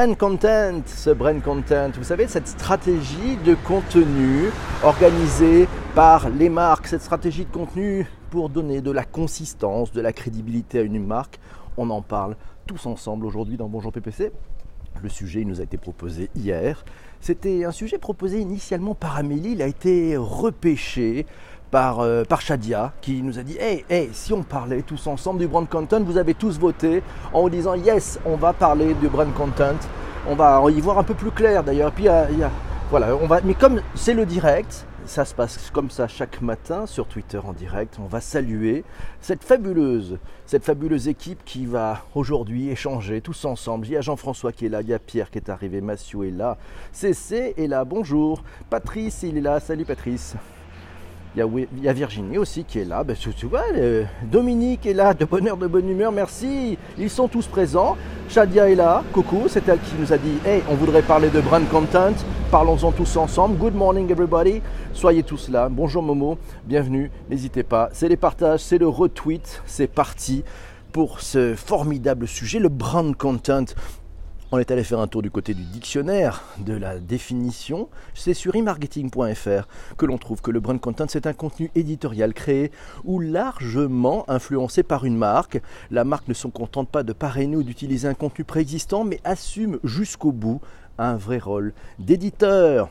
Brand 0.00 0.16
content, 0.16 0.80
ce 0.86 1.10
brand 1.10 1.42
content, 1.42 1.90
vous 1.94 2.04
savez, 2.04 2.26
cette 2.26 2.48
stratégie 2.48 3.36
de 3.44 3.54
contenu 3.54 4.48
organisée 4.82 5.68
par 5.94 6.30
les 6.30 6.48
marques, 6.48 6.86
cette 6.86 7.02
stratégie 7.02 7.44
de 7.44 7.50
contenu 7.50 8.06
pour 8.30 8.48
donner 8.48 8.80
de 8.80 8.90
la 8.90 9.04
consistance, 9.04 9.92
de 9.92 10.00
la 10.00 10.14
crédibilité 10.14 10.78
à 10.78 10.82
une 10.84 11.04
marque, 11.04 11.38
on 11.76 11.90
en 11.90 12.00
parle 12.00 12.36
tous 12.66 12.86
ensemble 12.86 13.26
aujourd'hui 13.26 13.58
dans 13.58 13.68
Bonjour 13.68 13.92
PPC. 13.92 14.32
Le 15.02 15.10
sujet 15.10 15.44
nous 15.44 15.60
a 15.60 15.64
été 15.64 15.76
proposé 15.76 16.30
hier. 16.34 16.82
C'était 17.20 17.66
un 17.66 17.70
sujet 17.70 17.98
proposé 17.98 18.40
initialement 18.40 18.94
par 18.94 19.18
Amélie, 19.18 19.52
il 19.52 19.60
a 19.60 19.66
été 19.66 20.16
repêché 20.16 21.26
par, 21.70 22.00
euh, 22.00 22.24
Shadia 22.38 22.92
qui 23.00 23.22
nous 23.22 23.38
a 23.38 23.42
dit 23.42 23.56
hey, 23.58 23.84
hey, 23.88 24.10
si 24.12 24.32
on 24.32 24.42
parlait 24.42 24.82
tous 24.82 25.06
ensemble 25.06 25.40
du 25.40 25.46
brand 25.46 25.68
content, 25.68 26.02
vous 26.02 26.18
avez 26.18 26.34
tous 26.34 26.58
voté 26.58 27.02
en 27.32 27.42
vous 27.42 27.50
disant 27.50 27.74
yes, 27.74 28.18
on 28.24 28.36
va 28.36 28.52
parler 28.52 28.94
du 28.94 29.08
brand 29.08 29.32
content. 29.34 29.76
On 30.28 30.34
va 30.34 30.62
y 30.70 30.80
voir 30.80 30.98
un 30.98 31.02
peu 31.02 31.14
plus 31.14 31.30
clair 31.30 31.64
d'ailleurs. 31.64 31.92
Puis 31.92 32.06
voilà, 32.90 33.14
on 33.16 33.26
va, 33.26 33.40
mais 33.42 33.54
comme 33.54 33.80
c'est 33.94 34.14
le 34.14 34.26
direct, 34.26 34.84
ça 35.06 35.24
se 35.24 35.34
passe 35.34 35.70
comme 35.72 35.90
ça 35.90 36.08
chaque 36.08 36.40
matin 36.40 36.86
sur 36.86 37.06
Twitter 37.06 37.38
en 37.38 37.52
direct. 37.52 37.98
On 38.00 38.06
va 38.06 38.20
saluer 38.20 38.84
cette 39.20 39.42
fabuleuse, 39.42 40.18
cette 40.46 40.64
fabuleuse 40.64 41.08
équipe 41.08 41.44
qui 41.44 41.66
va 41.66 42.02
aujourd'hui 42.14 42.68
échanger 42.68 43.20
tous 43.20 43.44
ensemble. 43.44 43.86
Il 43.86 43.92
y 43.92 43.96
a 43.96 44.00
Jean-François 44.00 44.52
qui 44.52 44.66
est 44.66 44.68
là, 44.68 44.82
il 44.82 44.88
y 44.88 44.94
a 44.94 44.98
Pierre 44.98 45.30
qui 45.30 45.38
est 45.38 45.48
arrivé, 45.48 45.80
Mathieu 45.80 46.26
est 46.26 46.30
là, 46.30 46.58
CC 46.92 47.54
est 47.56 47.66
là, 47.66 47.84
bonjour. 47.84 48.42
Patrice, 48.68 49.22
il 49.22 49.38
est 49.38 49.42
là, 49.42 49.58
salut 49.60 49.84
Patrice. 49.84 50.36
Il 51.36 51.66
y, 51.82 51.88
a, 51.88 51.92
Virginie 51.92 52.38
aussi 52.38 52.64
qui 52.64 52.80
est 52.80 52.84
là. 52.84 53.04
Ben, 53.04 53.14
tu, 53.14 53.46
vois, 53.46 53.62
Dominique 54.24 54.84
est 54.84 54.94
là, 54.94 55.14
de 55.14 55.24
bonne 55.24 55.46
heure, 55.46 55.56
de 55.56 55.68
bonne 55.68 55.88
humeur, 55.88 56.10
merci. 56.10 56.76
Ils 56.98 57.08
sont 57.08 57.28
tous 57.28 57.46
présents. 57.46 57.96
Shadia 58.28 58.68
est 58.68 58.74
là, 58.74 59.04
coucou, 59.12 59.44
c'est 59.46 59.68
elle 59.68 59.78
qui 59.78 59.94
nous 59.96 60.12
a 60.12 60.18
dit 60.18 60.38
Hey, 60.44 60.62
on 60.68 60.74
voudrait 60.74 61.02
parler 61.02 61.30
de 61.30 61.40
brand 61.40 61.66
content, 61.68 62.14
parlons-en 62.50 62.90
tous 62.90 63.16
ensemble. 63.16 63.56
Good 63.58 63.76
morning 63.76 64.10
everybody, 64.10 64.60
soyez 64.92 65.22
tous 65.22 65.48
là. 65.48 65.68
Bonjour 65.68 66.02
Momo, 66.02 66.36
bienvenue, 66.64 67.12
n'hésitez 67.28 67.62
pas. 67.62 67.90
C'est 67.92 68.08
les 68.08 68.16
partages, 68.16 68.60
c'est 68.60 68.78
le 68.78 68.88
retweet, 68.88 69.62
c'est 69.66 69.86
parti 69.86 70.42
pour 70.90 71.20
ce 71.20 71.54
formidable 71.54 72.26
sujet, 72.26 72.58
le 72.58 72.68
brand 72.68 73.16
content. 73.16 73.66
On 74.52 74.58
est 74.58 74.72
allé 74.72 74.82
faire 74.82 74.98
un 74.98 75.06
tour 75.06 75.22
du 75.22 75.30
côté 75.30 75.54
du 75.54 75.62
dictionnaire 75.62 76.42
de 76.58 76.72
la 76.72 76.98
définition. 76.98 77.88
C'est 78.14 78.34
sur 78.34 78.56
emarketing.fr 78.56 79.68
que 79.96 80.06
l'on 80.06 80.18
trouve 80.18 80.42
que 80.42 80.50
le 80.50 80.58
brand 80.58 80.80
content, 80.80 81.04
c'est 81.08 81.28
un 81.28 81.32
contenu 81.32 81.70
éditorial 81.76 82.34
créé 82.34 82.72
ou 83.04 83.20
largement 83.20 84.28
influencé 84.28 84.82
par 84.82 85.04
une 85.04 85.16
marque. 85.16 85.62
La 85.92 86.02
marque 86.02 86.26
ne 86.26 86.34
se 86.34 86.48
contente 86.48 86.88
pas 86.88 87.04
de 87.04 87.12
parrainer 87.12 87.54
ou 87.54 87.62
d'utiliser 87.62 88.08
un 88.08 88.14
contenu 88.14 88.44
préexistant, 88.44 89.04
mais 89.04 89.20
assume 89.22 89.78
jusqu'au 89.84 90.32
bout 90.32 90.60
un 90.98 91.16
vrai 91.16 91.38
rôle 91.38 91.72
d'éditeur 92.00 92.90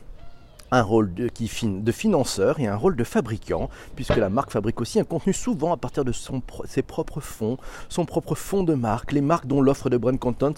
un 0.70 0.82
rôle 0.82 1.12
de, 1.14 1.28
qui, 1.28 1.50
de 1.64 1.92
financeur 1.92 2.60
et 2.60 2.66
un 2.66 2.76
rôle 2.76 2.96
de 2.96 3.04
fabricant, 3.04 3.68
puisque 3.96 4.16
la 4.16 4.28
marque 4.28 4.50
fabrique 4.50 4.80
aussi 4.80 5.00
un 5.00 5.04
contenu 5.04 5.32
souvent 5.32 5.72
à 5.72 5.76
partir 5.76 6.04
de 6.04 6.12
son, 6.12 6.42
ses 6.66 6.82
propres 6.82 7.20
fonds, 7.20 7.58
son 7.88 8.04
propre 8.04 8.34
fonds 8.34 8.62
de 8.62 8.74
marque. 8.74 9.12
Les 9.12 9.20
marques 9.20 9.46
dont 9.46 9.60
l'offre 9.60 9.90
de 9.90 9.96
brand 9.96 10.18
content 10.18 10.54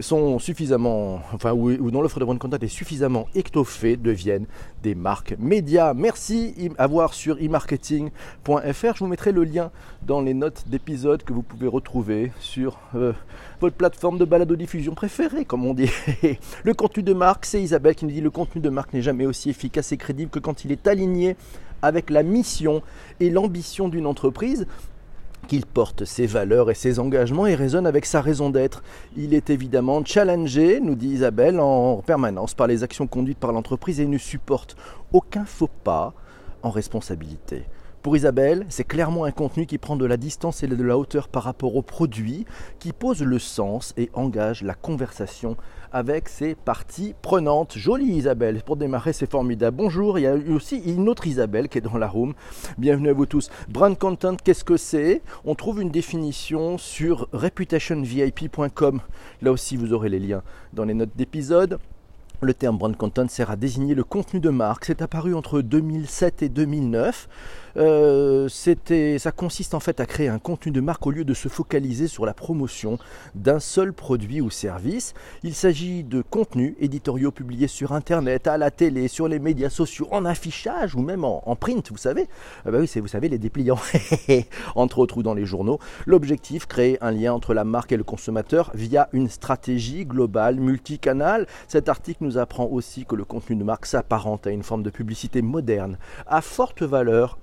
sont 0.00 0.38
suffisamment, 0.38 1.20
enfin, 1.32 1.52
ou, 1.52 1.90
dont 1.90 2.02
l'offre 2.02 2.20
de 2.20 2.24
brand 2.24 2.38
content 2.38 2.58
est 2.60 2.68
suffisamment 2.68 3.26
étoffée 3.34 3.96
deviennent 3.96 4.46
des 4.82 4.94
marques 4.94 5.34
médias. 5.38 5.94
Merci 5.94 6.54
à 6.78 6.86
voir 6.86 7.14
sur 7.14 7.36
e-marketing.fr. 7.36 8.94
Je 8.94 8.98
vous 8.98 9.06
mettrai 9.06 9.32
le 9.32 9.44
lien 9.44 9.70
dans 10.02 10.20
les 10.20 10.34
notes 10.34 10.64
d'épisode 10.68 11.22
que 11.22 11.32
vous 11.32 11.42
pouvez 11.42 11.66
retrouver 11.66 12.32
sur 12.40 12.78
euh, 12.94 13.12
plateforme 13.56 14.18
de 14.18 14.24
balado-diffusion 14.24 14.94
préférée, 14.94 15.44
comme 15.44 15.66
on 15.66 15.74
dit. 15.74 15.90
le 16.64 16.74
contenu 16.74 17.02
de 17.02 17.12
marque, 17.12 17.46
c'est 17.46 17.60
Isabelle 17.60 17.94
qui 17.94 18.04
nous 18.04 18.12
dit 18.12 18.20
le 18.20 18.30
contenu 18.30 18.60
de 18.60 18.68
marque 18.68 18.92
n'est 18.92 19.02
jamais 19.02 19.26
aussi 19.26 19.50
efficace 19.50 19.92
et 19.92 19.96
crédible 19.96 20.30
que 20.30 20.38
quand 20.38 20.64
il 20.64 20.72
est 20.72 20.86
aligné 20.86 21.36
avec 21.82 22.10
la 22.10 22.22
mission 22.22 22.82
et 23.20 23.30
l'ambition 23.30 23.88
d'une 23.88 24.06
entreprise 24.06 24.66
qu'il 25.46 25.64
porte 25.64 26.04
ses 26.04 26.26
valeurs 26.26 26.70
et 26.70 26.74
ses 26.74 26.98
engagements 26.98 27.46
et 27.46 27.54
résonne 27.54 27.86
avec 27.86 28.04
sa 28.04 28.20
raison 28.20 28.50
d'être. 28.50 28.82
Il 29.16 29.32
est 29.32 29.50
évidemment 29.50 30.04
challengé, 30.04 30.80
nous 30.80 30.94
dit 30.96 31.08
Isabelle, 31.08 31.60
en 31.60 32.02
permanence 32.02 32.54
par 32.54 32.66
les 32.66 32.82
actions 32.82 33.06
conduites 33.06 33.38
par 33.38 33.52
l'entreprise 33.52 34.00
et 34.00 34.06
ne 34.06 34.18
supporte 34.18 34.76
aucun 35.12 35.44
faux 35.44 35.70
pas 35.84 36.14
en 36.62 36.70
responsabilité. 36.70 37.64
Pour 38.06 38.16
Isabelle, 38.16 38.66
c'est 38.68 38.84
clairement 38.84 39.24
un 39.24 39.32
contenu 39.32 39.66
qui 39.66 39.78
prend 39.78 39.96
de 39.96 40.04
la 40.04 40.16
distance 40.16 40.62
et 40.62 40.68
de 40.68 40.80
la 40.80 40.96
hauteur 40.96 41.26
par 41.26 41.42
rapport 41.42 41.74
au 41.74 41.82
produit, 41.82 42.46
qui 42.78 42.92
pose 42.92 43.20
le 43.20 43.40
sens 43.40 43.94
et 43.96 44.10
engage 44.14 44.62
la 44.62 44.74
conversation 44.74 45.56
avec 45.90 46.28
ses 46.28 46.54
parties 46.54 47.16
prenantes. 47.20 47.76
Jolie 47.76 48.12
Isabelle, 48.12 48.62
pour 48.64 48.76
démarrer 48.76 49.12
c'est 49.12 49.28
formidable. 49.28 49.78
Bonjour, 49.78 50.20
il 50.20 50.22
y 50.22 50.26
a 50.28 50.36
aussi 50.54 50.76
une 50.86 51.08
autre 51.08 51.26
Isabelle 51.26 51.68
qui 51.68 51.78
est 51.78 51.80
dans 51.80 51.98
la 51.98 52.06
room. 52.06 52.34
Bienvenue 52.78 53.08
à 53.08 53.12
vous 53.12 53.26
tous. 53.26 53.50
Brand 53.68 53.98
content, 53.98 54.36
qu'est-ce 54.36 54.62
que 54.62 54.76
c'est? 54.76 55.20
On 55.44 55.56
trouve 55.56 55.82
une 55.82 55.90
définition 55.90 56.78
sur 56.78 57.26
reputationvip.com. 57.32 59.00
Là 59.42 59.50
aussi 59.50 59.76
vous 59.76 59.92
aurez 59.92 60.10
les 60.10 60.20
liens 60.20 60.44
dans 60.72 60.84
les 60.84 60.94
notes 60.94 61.16
d'épisode. 61.16 61.80
Le 62.42 62.52
terme 62.52 62.76
brand 62.76 62.94
content 62.94 63.26
sert 63.28 63.50
à 63.50 63.56
désigner 63.56 63.94
le 63.94 64.04
contenu 64.04 64.40
de 64.40 64.50
marque. 64.50 64.84
C'est 64.84 65.00
apparu 65.00 65.34
entre 65.34 65.62
2007 65.62 66.42
et 66.42 66.50
2009. 66.50 67.28
Euh, 67.76 68.48
ça 68.48 69.32
consiste 69.32 69.74
en 69.74 69.80
fait 69.80 70.00
à 70.00 70.06
créer 70.06 70.28
un 70.28 70.38
contenu 70.38 70.72
de 70.72 70.80
marque 70.80 71.06
au 71.06 71.10
lieu 71.10 71.24
de 71.24 71.34
se 71.34 71.48
focaliser 71.48 72.08
sur 72.08 72.24
la 72.24 72.34
promotion 72.34 72.98
d'un 73.34 73.60
seul 73.60 73.92
produit 73.92 74.40
ou 74.40 74.50
service. 74.50 75.14
Il 75.42 75.54
s'agit 75.54 76.04
de 76.04 76.22
contenus 76.22 76.74
éditoriaux 76.80 77.30
publiés 77.30 77.68
sur 77.68 77.92
Internet, 77.92 78.46
à 78.46 78.58
la 78.58 78.70
télé, 78.70 79.08
sur 79.08 79.28
les 79.28 79.38
médias 79.38 79.70
sociaux, 79.70 80.08
en 80.10 80.24
affichage 80.24 80.94
ou 80.94 81.02
même 81.02 81.24
en, 81.24 81.56
print, 81.56 81.90
vous 81.90 81.96
savez. 81.96 82.28
Ah 82.64 82.70
bah 82.70 82.78
vous 82.80 83.08
savez 83.08 83.28
les 83.28 83.38
dépliants, 83.38 83.78
entre 84.74 84.98
autres 84.98 85.18
ou 85.18 85.22
dans 85.22 85.34
les 85.34 85.46
journaux. 85.46 85.78
L'objectif, 86.06 86.66
créer 86.66 86.98
un 87.02 87.10
lien 87.10 87.32
entre 87.32 87.54
la 87.54 87.64
marque 87.64 87.92
et 87.92 87.96
le 87.96 88.04
consommateur 88.04 88.70
via 88.74 89.08
une 89.12 89.28
stratégie 89.28 90.04
globale 90.04 90.56
multicanal. 90.56 91.46
Cet 91.68 91.88
article 91.88 92.24
nous 92.24 92.38
apprend 92.38 92.66
aussi 92.66 93.04
que 93.04 93.16
le 93.16 93.24
contenu 93.24 93.56
de 93.56 93.64
marque 93.64 93.86
s'apparente 93.86 94.46
à 94.46 94.50
une 94.50 94.62
forme 94.62 94.82
de 94.82 94.90
publicité 94.90 95.42
moderne, 95.42 95.98
à 96.26 96.40
forte 96.40 96.82
valeur 96.82 97.38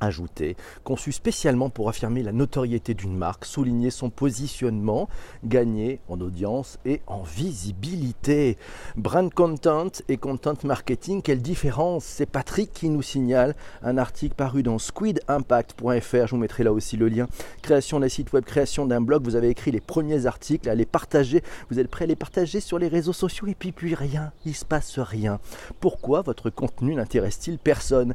ajouté, 0.00 0.56
conçu 0.82 1.12
spécialement 1.12 1.70
pour 1.70 1.88
affirmer 1.88 2.22
la 2.22 2.32
notoriété 2.32 2.94
d'une 2.94 3.16
marque, 3.16 3.44
souligner 3.44 3.90
son 3.90 4.10
positionnement, 4.10 5.08
gagner 5.44 6.00
en 6.08 6.20
audience 6.20 6.78
et 6.84 7.00
en 7.06 7.22
visibilité. 7.22 8.56
Brand 8.96 9.32
content 9.32 9.90
et 10.08 10.16
content 10.16 10.54
marketing, 10.64 11.22
quelle 11.22 11.42
différence? 11.42 12.04
C'est 12.04 12.26
Patrick 12.26 12.72
qui 12.72 12.88
nous 12.88 13.02
signale 13.02 13.54
un 13.82 13.98
article 13.98 14.34
paru 14.34 14.62
dans 14.62 14.78
squidimpact.fr, 14.78 16.26
je 16.26 16.30
vous 16.30 16.36
mettrai 16.36 16.64
là 16.64 16.72
aussi 16.72 16.96
le 16.96 17.08
lien. 17.08 17.26
Création 17.62 18.00
d'un 18.00 18.08
site 18.08 18.32
web, 18.32 18.44
création 18.44 18.86
d'un 18.86 19.00
blog, 19.00 19.24
vous 19.24 19.36
avez 19.36 19.48
écrit 19.48 19.70
les 19.70 19.80
premiers 19.80 20.26
articles, 20.26 20.68
à 20.68 20.74
les 20.74 20.86
partager, 20.86 21.42
vous 21.70 21.78
êtes 21.78 21.88
prêt 21.88 22.04
à 22.04 22.08
les 22.08 22.16
partager 22.16 22.60
sur 22.60 22.78
les 22.78 22.88
réseaux 22.88 23.12
sociaux 23.12 23.46
et 23.46 23.54
puis 23.54 23.72
puis 23.72 23.94
rien, 23.94 24.32
il 24.44 24.54
se 24.54 24.64
passe 24.64 24.98
rien. 24.98 25.40
Pourquoi 25.80 26.22
votre 26.22 26.50
contenu 26.50 26.94
n'intéresse-t-il 26.94 27.58
personne? 27.58 28.14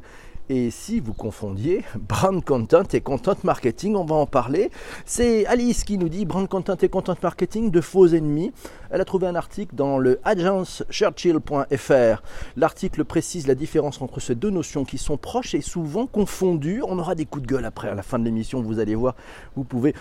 Et 0.49 0.71
si 0.71 0.99
vous 0.99 1.13
confondiez 1.13 1.83
brand 1.95 2.43
content 2.43 2.81
et 2.91 3.01
content 3.01 3.35
marketing, 3.43 3.95
on 3.95 4.03
va 4.03 4.15
en 4.15 4.25
parler. 4.25 4.71
C'est 5.05 5.45
Alice 5.45 5.83
qui 5.83 5.99
nous 5.99 6.09
dit 6.09 6.25
brand 6.25 6.47
content 6.47 6.75
et 6.81 6.89
content 6.89 7.15
marketing 7.21 7.69
de 7.69 7.81
faux 7.81 8.07
ennemis. 8.07 8.51
Elle 8.89 8.99
a 8.99 9.05
trouvé 9.05 9.27
un 9.27 9.35
article 9.35 9.75
dans 9.75 9.99
le 9.99 10.19
agencechurchill.fr. 10.23 12.23
L'article 12.57 13.05
précise 13.05 13.45
la 13.45 13.53
différence 13.53 14.01
entre 14.01 14.19
ces 14.19 14.33
deux 14.33 14.49
notions 14.49 14.85
qui 14.85 14.97
sont 14.97 15.17
proches 15.17 15.53
et 15.53 15.61
souvent 15.61 16.07
confondues. 16.07 16.81
On 16.83 16.97
aura 16.97 17.13
des 17.13 17.25
coups 17.25 17.43
de 17.43 17.47
gueule 17.47 17.65
après 17.65 17.89
à 17.89 17.93
la 17.93 18.01
fin 18.01 18.17
de 18.17 18.25
l'émission, 18.25 18.61
vous 18.61 18.79
allez 18.79 18.95
voir. 18.95 19.15
Vous 19.55 19.63
pouvez 19.63 19.93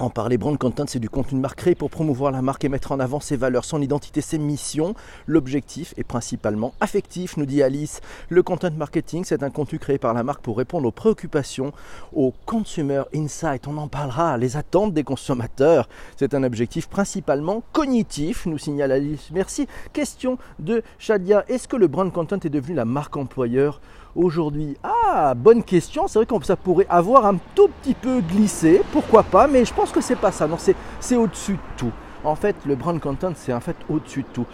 en 0.00 0.08
parler, 0.08 0.38
brand 0.38 0.56
content, 0.56 0.84
c'est 0.86 0.98
du 0.98 1.10
contenu 1.10 1.36
de 1.36 1.42
marque 1.42 1.58
créé 1.58 1.74
pour 1.74 1.90
promouvoir 1.90 2.32
la 2.32 2.40
marque 2.40 2.64
et 2.64 2.68
mettre 2.70 2.92
en 2.92 3.00
avant 3.00 3.20
ses 3.20 3.36
valeurs, 3.36 3.66
son 3.66 3.82
identité, 3.82 4.22
ses 4.22 4.38
missions. 4.38 4.94
L'objectif 5.26 5.92
est 5.98 6.04
principalement 6.04 6.72
affectif, 6.80 7.36
nous 7.36 7.44
dit 7.44 7.62
Alice. 7.62 8.00
Le 8.30 8.42
content 8.42 8.70
marketing, 8.70 9.24
c'est 9.24 9.42
un 9.42 9.50
contenu 9.50 9.78
créé 9.78 9.98
par 9.98 10.14
la 10.14 10.22
marque 10.22 10.40
pour 10.40 10.56
répondre 10.56 10.88
aux 10.88 10.92
préoccupations, 10.92 11.72
aux 12.14 12.32
consumer 12.46 13.02
insights. 13.14 13.68
On 13.68 13.76
en 13.76 13.88
parlera, 13.88 14.38
les 14.38 14.56
attentes 14.56 14.94
des 14.94 15.04
consommateurs. 15.04 15.88
C'est 16.16 16.34
un 16.34 16.44
objectif 16.44 16.88
principalement 16.88 17.62
cognitif, 17.72 18.46
nous 18.46 18.58
signale 18.58 18.92
Alice. 18.92 19.28
Merci. 19.32 19.68
Question 19.92 20.38
de 20.58 20.82
Shadia. 20.98 21.44
Est-ce 21.48 21.68
que 21.68 21.76
le 21.76 21.88
brand 21.88 22.10
content 22.10 22.38
est 22.42 22.48
devenu 22.48 22.74
la 22.74 22.86
marque 22.86 23.18
employeur 23.18 23.80
aujourd'hui 24.16 24.76
Ah, 24.82 25.34
bonne 25.34 25.62
question. 25.62 26.08
C'est 26.08 26.18
vrai 26.18 26.26
que 26.26 26.44
ça 26.44 26.56
pourrait 26.56 26.86
avoir 26.88 27.26
un 27.26 27.36
tout 27.54 27.68
petit 27.82 27.94
peu 27.94 28.20
glissé, 28.20 28.82
pourquoi 28.92 29.22
pas, 29.22 29.46
mais 29.46 29.64
je 29.64 29.74
pense 29.74 29.90
que 29.90 30.00
c'est 30.00 30.16
pas 30.16 30.32
ça. 30.32 30.46
Non, 30.46 30.56
c'est 30.58 31.16
au-dessus 31.16 31.54
de 31.54 31.58
tout. 31.76 31.92
En 32.24 32.34
fait, 32.34 32.56
le 32.66 32.74
brand 32.74 32.98
content, 33.00 33.32
c'est 33.34 33.52
en 33.52 33.60
fait 33.60 33.76
au-dessus 33.88 34.22
de 34.22 34.28
tout. 34.32 34.46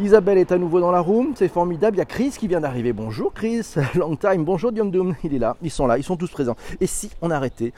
Isabelle 0.00 0.38
est 0.38 0.50
à 0.50 0.58
nouveau 0.58 0.80
dans 0.80 0.90
la 0.90 1.00
room, 1.00 1.32
c'est 1.36 1.48
formidable. 1.48 1.96
Il 1.96 1.98
y 1.98 2.02
a 2.02 2.06
Chris 2.06 2.34
qui 2.36 2.48
vient 2.48 2.60
d'arriver. 2.60 2.92
Bonjour 2.92 3.32
Chris, 3.32 3.74
long 3.94 4.16
time. 4.16 4.44
Bonjour 4.44 4.72
Diom 4.72 4.90
Doom, 4.90 5.14
il 5.22 5.34
est 5.34 5.38
là. 5.38 5.56
Ils 5.62 5.70
sont 5.70 5.86
là, 5.86 5.98
ils 5.98 6.02
sont 6.02 6.16
tous 6.16 6.30
présents. 6.30 6.56
Et 6.80 6.86
si 6.86 7.10
on 7.20 7.30
arrêtait 7.30 7.72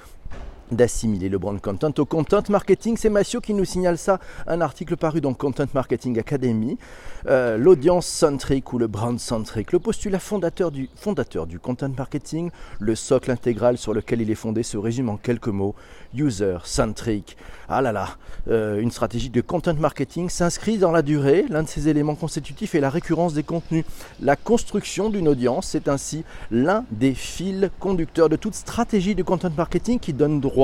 d'assimiler 0.76 1.28
le 1.28 1.38
brand 1.38 1.60
content 1.60 1.92
au 1.98 2.04
content 2.04 2.42
marketing. 2.48 2.96
C'est 2.96 3.10
Mathieu 3.10 3.40
qui 3.40 3.54
nous 3.54 3.64
signale 3.64 3.98
ça, 3.98 4.18
un 4.46 4.60
article 4.60 4.96
paru 4.96 5.20
dans 5.20 5.34
Content 5.34 5.66
Marketing 5.74 6.18
Academy. 6.18 6.78
Euh, 7.26 7.56
l'audience 7.56 8.06
centrique 8.06 8.72
ou 8.72 8.78
le 8.78 8.86
brand 8.86 9.18
centric, 9.18 9.72
le 9.72 9.78
postulat 9.78 10.18
fondateur 10.18 10.70
du, 10.70 10.90
fondateur 10.94 11.46
du 11.46 11.58
content 11.58 11.88
marketing, 11.96 12.50
le 12.78 12.94
socle 12.94 13.30
intégral 13.30 13.78
sur 13.78 13.94
lequel 13.94 14.20
il 14.20 14.30
est 14.30 14.34
fondé 14.34 14.62
se 14.62 14.76
résume 14.76 15.08
en 15.08 15.16
quelques 15.16 15.48
mots, 15.48 15.74
user 16.14 16.58
centric. 16.64 17.36
Ah 17.68 17.80
là 17.80 17.92
là, 17.92 18.08
euh, 18.48 18.78
une 18.78 18.90
stratégie 18.90 19.30
de 19.30 19.40
content 19.40 19.74
marketing 19.74 20.28
s'inscrit 20.28 20.76
dans 20.76 20.90
la 20.90 21.00
durée. 21.00 21.46
L'un 21.48 21.62
de 21.62 21.68
ses 21.68 21.88
éléments 21.88 22.14
constitutifs 22.14 22.74
est 22.74 22.80
la 22.80 22.90
récurrence 22.90 23.32
des 23.32 23.42
contenus. 23.42 23.84
La 24.20 24.36
construction 24.36 25.08
d'une 25.08 25.28
audience, 25.28 25.68
c'est 25.68 25.88
ainsi 25.88 26.24
l'un 26.50 26.84
des 26.90 27.14
fils 27.14 27.70
conducteurs 27.80 28.28
de 28.28 28.36
toute 28.36 28.54
stratégie 28.54 29.14
de 29.14 29.22
content 29.22 29.50
marketing 29.56 29.98
qui 29.98 30.12
donne 30.12 30.40
droit 30.40 30.63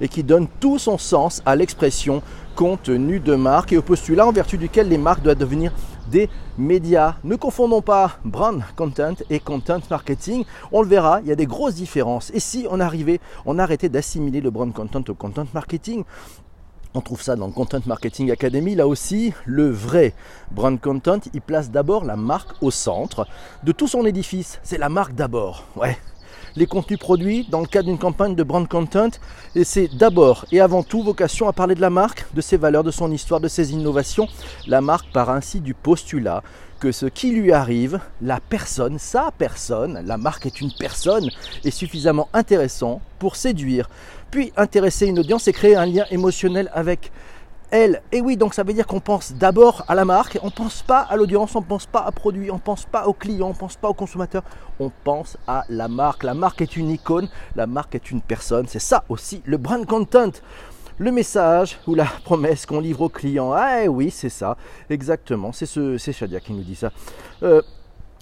et 0.00 0.08
qui 0.08 0.22
donne 0.22 0.46
tout 0.60 0.78
son 0.78 0.98
sens 0.98 1.42
à 1.46 1.56
l'expression 1.56 2.22
contenu 2.54 3.20
de 3.20 3.34
marque 3.34 3.72
et 3.72 3.78
au 3.78 3.82
postulat 3.82 4.26
en 4.26 4.32
vertu 4.32 4.56
duquel 4.56 4.88
les 4.88 4.98
marques 4.98 5.22
doivent 5.22 5.38
devenir 5.38 5.72
des 6.10 6.30
médias. 6.56 7.16
Ne 7.24 7.36
confondons 7.36 7.82
pas 7.82 8.18
brand 8.24 8.62
content 8.76 9.14
et 9.28 9.40
content 9.40 9.80
marketing. 9.90 10.44
On 10.72 10.82
le 10.82 10.88
verra, 10.88 11.20
il 11.20 11.28
y 11.28 11.32
a 11.32 11.36
des 11.36 11.46
grosses 11.46 11.74
différences. 11.74 12.30
Et 12.34 12.40
si 12.40 12.66
on 12.70 12.80
arrivait, 12.80 13.20
on 13.44 13.58
arrêtait 13.58 13.88
d'assimiler 13.88 14.40
le 14.40 14.50
brand 14.50 14.72
content 14.72 15.02
au 15.08 15.14
content 15.14 15.46
marketing, 15.52 16.04
on 16.96 17.02
trouve 17.02 17.20
ça 17.20 17.36
dans 17.36 17.46
le 17.46 17.52
Content 17.52 17.80
Marketing 17.84 18.30
Academy. 18.30 18.74
Là 18.74 18.86
aussi, 18.86 19.34
le 19.44 19.68
vrai 19.68 20.14
brand 20.50 20.80
content, 20.80 21.20
il 21.34 21.42
place 21.42 21.70
d'abord 21.70 22.06
la 22.06 22.16
marque 22.16 22.62
au 22.62 22.70
centre 22.70 23.26
de 23.64 23.72
tout 23.72 23.86
son 23.86 24.06
édifice. 24.06 24.60
C'est 24.62 24.78
la 24.78 24.88
marque 24.88 25.14
d'abord. 25.14 25.64
Ouais, 25.76 25.98
les 26.56 26.66
contenus 26.66 26.98
produits 26.98 27.46
dans 27.50 27.60
le 27.60 27.66
cadre 27.66 27.88
d'une 27.88 27.98
campagne 27.98 28.34
de 28.34 28.42
brand 28.42 28.66
content. 28.66 29.10
Et 29.54 29.64
c'est 29.64 29.88
d'abord 29.88 30.46
et 30.52 30.60
avant 30.60 30.82
tout 30.82 31.02
vocation 31.02 31.48
à 31.48 31.52
parler 31.52 31.74
de 31.74 31.80
la 31.80 31.90
marque, 31.90 32.26
de 32.34 32.40
ses 32.40 32.56
valeurs, 32.56 32.84
de 32.84 32.90
son 32.90 33.10
histoire, 33.12 33.40
de 33.40 33.48
ses 33.48 33.72
innovations. 33.72 34.28
La 34.66 34.80
marque 34.80 35.12
part 35.12 35.30
ainsi 35.30 35.60
du 35.60 35.74
postulat 35.74 36.42
que 36.80 36.92
ce 36.92 37.06
qui 37.06 37.30
lui 37.30 37.52
arrive, 37.52 38.00
la 38.20 38.38
personne, 38.40 38.98
sa 38.98 39.30
personne, 39.36 40.02
la 40.04 40.18
marque 40.18 40.46
est 40.46 40.60
une 40.60 40.72
personne, 40.72 41.30
est 41.64 41.70
suffisamment 41.70 42.28
intéressant 42.34 43.00
pour 43.18 43.36
séduire, 43.36 43.88
puis 44.30 44.52
intéresser 44.56 45.06
une 45.06 45.18
audience 45.18 45.48
et 45.48 45.52
créer 45.52 45.76
un 45.76 45.86
lien 45.86 46.04
émotionnel 46.10 46.70
avec 46.74 47.12
elle. 47.70 48.02
Et 48.12 48.20
oui, 48.20 48.36
donc 48.36 48.54
ça 48.54 48.62
veut 48.62 48.72
dire 48.72 48.86
qu'on 48.86 49.00
pense 49.00 49.32
d'abord 49.32 49.84
à 49.88 49.94
la 49.94 50.04
marque, 50.04 50.38
on 50.42 50.46
ne 50.46 50.50
pense 50.50 50.82
pas 50.82 51.00
à 51.00 51.16
l'audience, 51.16 51.54
on 51.54 51.60
ne 51.60 51.66
pense 51.66 51.86
pas 51.86 52.00
à 52.00 52.12
produit, 52.12 52.50
on 52.50 52.54
ne 52.54 52.60
pense 52.60 52.84
pas 52.84 53.06
au 53.06 53.12
client, 53.12 53.48
on 53.48 53.52
ne 53.52 53.58
pense 53.58 53.76
pas 53.76 53.88
au 53.88 53.94
consommateur, 53.94 54.42
on 54.78 54.90
pense 55.04 55.36
à 55.46 55.64
la 55.68 55.88
marque. 55.88 56.22
La 56.22 56.34
marque 56.34 56.62
est 56.62 56.76
une 56.76 56.90
icône, 56.90 57.28
la 57.54 57.66
marque 57.66 57.94
est 57.94 58.10
une 58.10 58.20
personne. 58.20 58.66
C'est 58.68 58.78
ça 58.78 59.04
aussi 59.08 59.42
le 59.44 59.56
brand 59.56 59.84
content. 59.86 60.32
Le 60.98 61.12
message 61.12 61.78
ou 61.86 61.94
la 61.94 62.06
promesse 62.24 62.64
qu'on 62.64 62.80
livre 62.80 63.02
au 63.02 63.08
client. 63.10 63.52
Ah 63.52 63.84
oui, 63.86 64.10
c'est 64.10 64.30
ça, 64.30 64.56
exactement. 64.88 65.52
C'est 65.52 65.66
ce, 65.66 65.98
Shadia 65.98 66.40
qui 66.40 66.54
nous 66.54 66.62
dit 66.62 66.74
ça. 66.74 66.90
Euh, 67.42 67.60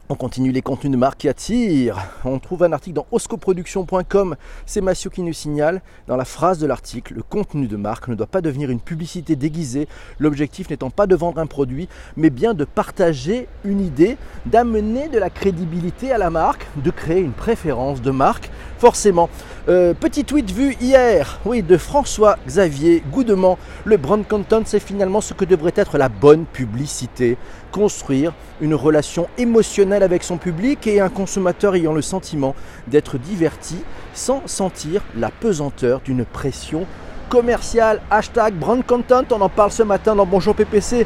on 0.09 0.17
continue 0.17 0.53
les 0.53 0.61
contenus 0.61 0.93
de 0.93 0.97
marque 0.97 1.21
qui 1.21 1.29
attirent. 1.29 1.99
On 2.25 2.39
trouve 2.39 2.63
un 2.63 2.73
article 2.73 2.97
dans 2.97 3.07
oscoproduction.com. 3.11 4.37
C'est 4.67 4.83
Massio 4.83 5.11
qui 5.11 5.23
nous 5.23 5.33
signale 5.33 5.81
dans 6.07 6.17
la 6.17 6.27
phrase 6.27 6.59
de 6.59 6.67
l'article 6.67 7.15
le 7.15 7.23
contenu 7.23 7.67
de 7.69 7.77
marque 7.77 8.09
ne 8.09 8.15
doit 8.15 8.27
pas 8.27 8.43
devenir 8.43 8.71
une 8.71 8.81
publicité 8.81 9.35
déguisée. 9.35 9.89
L'objectif 10.19 10.69
n'étant 10.69 10.91
pas 10.91 11.07
de 11.07 11.15
vendre 11.15 11.39
un 11.39 11.47
produit, 11.47 11.89
mais 12.17 12.31
bien 12.31 12.53
de 12.53 12.65
partager 12.65 13.49
une 13.65 13.81
idée, 13.81 14.19
d'amener 14.47 15.09
de 15.09 15.19
la 15.19 15.31
crédibilité 15.31 16.13
à 16.13 16.19
la 16.19 16.31
marque, 16.31 16.67
de 16.77 16.91
créer 16.91 17.21
une 17.21 17.33
préférence 17.33 18.03
de 18.03 18.11
marque. 18.11 18.51
Forcément. 18.79 19.31
Euh, 19.69 19.95
petit 19.95 20.25
tweet 20.25 20.51
vu 20.51 20.77
hier, 20.79 21.41
oui, 21.47 21.63
de 21.63 21.79
François-Xavier 21.79 23.03
Goudement. 23.11 23.57
Le 23.87 23.97
brand 23.97 24.27
content, 24.27 24.61
c'est 24.67 24.81
finalement 24.81 25.23
ce 25.23 25.33
que 25.33 25.47
devrait 25.47 25.73
être 25.77 25.97
la 25.97 26.11
bonne 26.11 26.45
publicité 26.45 27.39
construire 27.75 28.33
une 28.61 28.73
relation 28.73 29.27
émotionnelle 29.37 30.05
avec 30.05 30.23
son 30.23 30.37
public 30.37 30.87
et 30.87 31.01
un 31.01 31.09
consommateur 31.09 31.75
ayant 31.75 31.93
le 31.93 32.03
sentiment 32.03 32.55
d'être 32.87 33.19
diverti 33.19 33.77
sans 34.15 34.43
sentir 34.47 35.03
la 35.17 35.31
pesanteur 35.31 36.01
d'une 36.01 36.25
pression 36.25 36.87
commerciale. 37.29 38.01
Hashtag 38.13 38.55
brand 38.55 38.87
content, 38.87 39.25
on 39.33 39.41
en 39.41 39.49
parle 39.49 39.73
ce 39.73 39.83
matin 39.83 40.15
dans 40.15 40.25
Bonjour 40.25 40.55
PPC. 40.55 41.05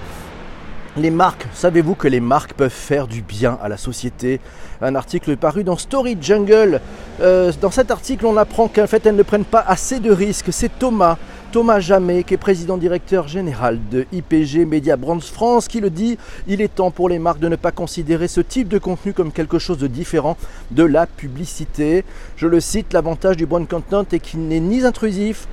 Les 0.99 1.11
marques, 1.11 1.47
savez-vous 1.55 1.95
que 1.95 2.09
les 2.09 2.21
marques 2.21 2.53
peuvent 2.53 2.71
faire 2.71 3.07
du 3.07 3.23
bien 3.23 3.59
à 3.63 3.69
la 3.69 3.79
société? 3.79 4.41
Un 4.83 4.95
article 4.95 5.37
paru 5.37 5.65
dans 5.65 5.77
Story 5.77 6.19
Jungle. 6.21 6.81
Euh, 7.23 7.53
dans 7.63 7.71
cet 7.71 7.91
article, 7.91 8.27
on 8.27 8.37
apprend 8.37 8.69
qu'en 8.69 8.87
fait, 8.87 9.07
elles 9.07 9.17
ne 9.17 9.23
prennent 9.23 9.45
pas 9.45 9.65
assez 9.67 10.01
de 10.01 10.11
risques. 10.11 10.53
C'est 10.53 10.77
Thomas 10.79 11.17
Thomas 11.51 11.81
Jamais, 11.81 12.25
qui 12.25 12.35
est 12.35 12.39
président 12.39 12.77
directeur 12.77 13.27
général 13.27 13.79
de 13.91 14.05
IPG 14.13 14.67
Media 14.67 14.99
Brands 14.99 15.21
France, 15.21 15.67
qui 15.67 15.81
le 15.81 15.89
dit, 15.89 16.19
il 16.47 16.61
est 16.61 16.75
temps 16.75 16.91
pour 16.91 17.09
les 17.09 17.19
marques 17.19 17.39
de 17.39 17.49
ne 17.49 17.57
pas 17.57 17.73
considérer 17.73 18.29
ce 18.29 18.43
type 18.43 18.69
de 18.69 18.77
contenu 18.77 19.15
comme 19.15 19.33
quelque 19.33 19.59
chose 19.59 19.79
de 19.79 19.87
différent 19.87 20.37
de 20.73 20.83
la 20.83 21.07
publicité. 21.07 22.05
Je 22.37 22.47
le 22.47 22.61
cite, 22.61 22.93
l'avantage 22.93 23.39
du 23.39 23.47
brand 23.47 23.67
content 23.67 24.05
est 24.13 24.19
qu'il 24.19 24.41
n'est 24.41 24.61
ni 24.61 24.85
intrusif, 24.85 25.49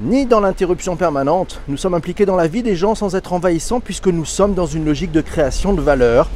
ni 0.00 0.26
dans 0.26 0.40
l'interruption 0.40 0.96
permanente. 0.96 1.60
Nous 1.68 1.76
sommes 1.76 1.94
impliqués 1.94 2.26
dans 2.26 2.34
la 2.34 2.48
vie 2.48 2.64
des 2.64 2.74
gens 2.74 2.96
sans 2.96 3.14
être 3.14 3.32
envahissants 3.32 3.78
puisque 3.78 4.08
nous 4.08 4.24
sommes 4.24 4.54
dans 4.54 4.66
une 4.66 4.84
logique 4.84 5.12
de 5.12 5.20
création 5.20 5.74
de 5.74 5.80
valeur. 5.80 6.28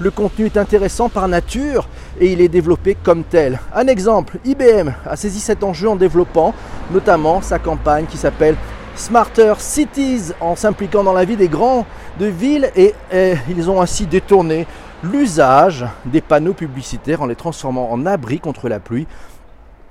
Le 0.00 0.10
contenu 0.10 0.46
est 0.46 0.56
intéressant 0.56 1.08
par 1.08 1.28
nature 1.28 1.86
et 2.20 2.32
il 2.32 2.40
est 2.40 2.48
développé 2.48 2.96
comme 3.00 3.22
tel. 3.22 3.60
Un 3.72 3.86
exemple, 3.86 4.38
IBM 4.44 4.90
a 5.06 5.14
saisi 5.14 5.38
cet 5.38 5.62
enjeu 5.62 5.88
en 5.88 5.94
développant 5.94 6.52
notamment 6.90 7.40
sa 7.42 7.60
campagne 7.60 8.06
qui 8.06 8.16
s'appelle 8.16 8.56
Smarter 8.96 9.54
Cities 9.58 10.32
en 10.40 10.56
s'impliquant 10.56 11.04
dans 11.04 11.12
la 11.12 11.24
vie 11.24 11.36
des 11.36 11.48
grands 11.48 11.86
de 12.18 12.26
villes 12.26 12.70
et, 12.74 12.92
et 13.12 13.34
ils 13.48 13.70
ont 13.70 13.80
ainsi 13.80 14.06
détourné 14.06 14.66
l'usage 15.04 15.86
des 16.06 16.20
panneaux 16.20 16.54
publicitaires 16.54 17.22
en 17.22 17.26
les 17.26 17.36
transformant 17.36 17.92
en 17.92 18.04
abris 18.04 18.40
contre 18.40 18.68
la 18.68 18.80
pluie 18.80 19.06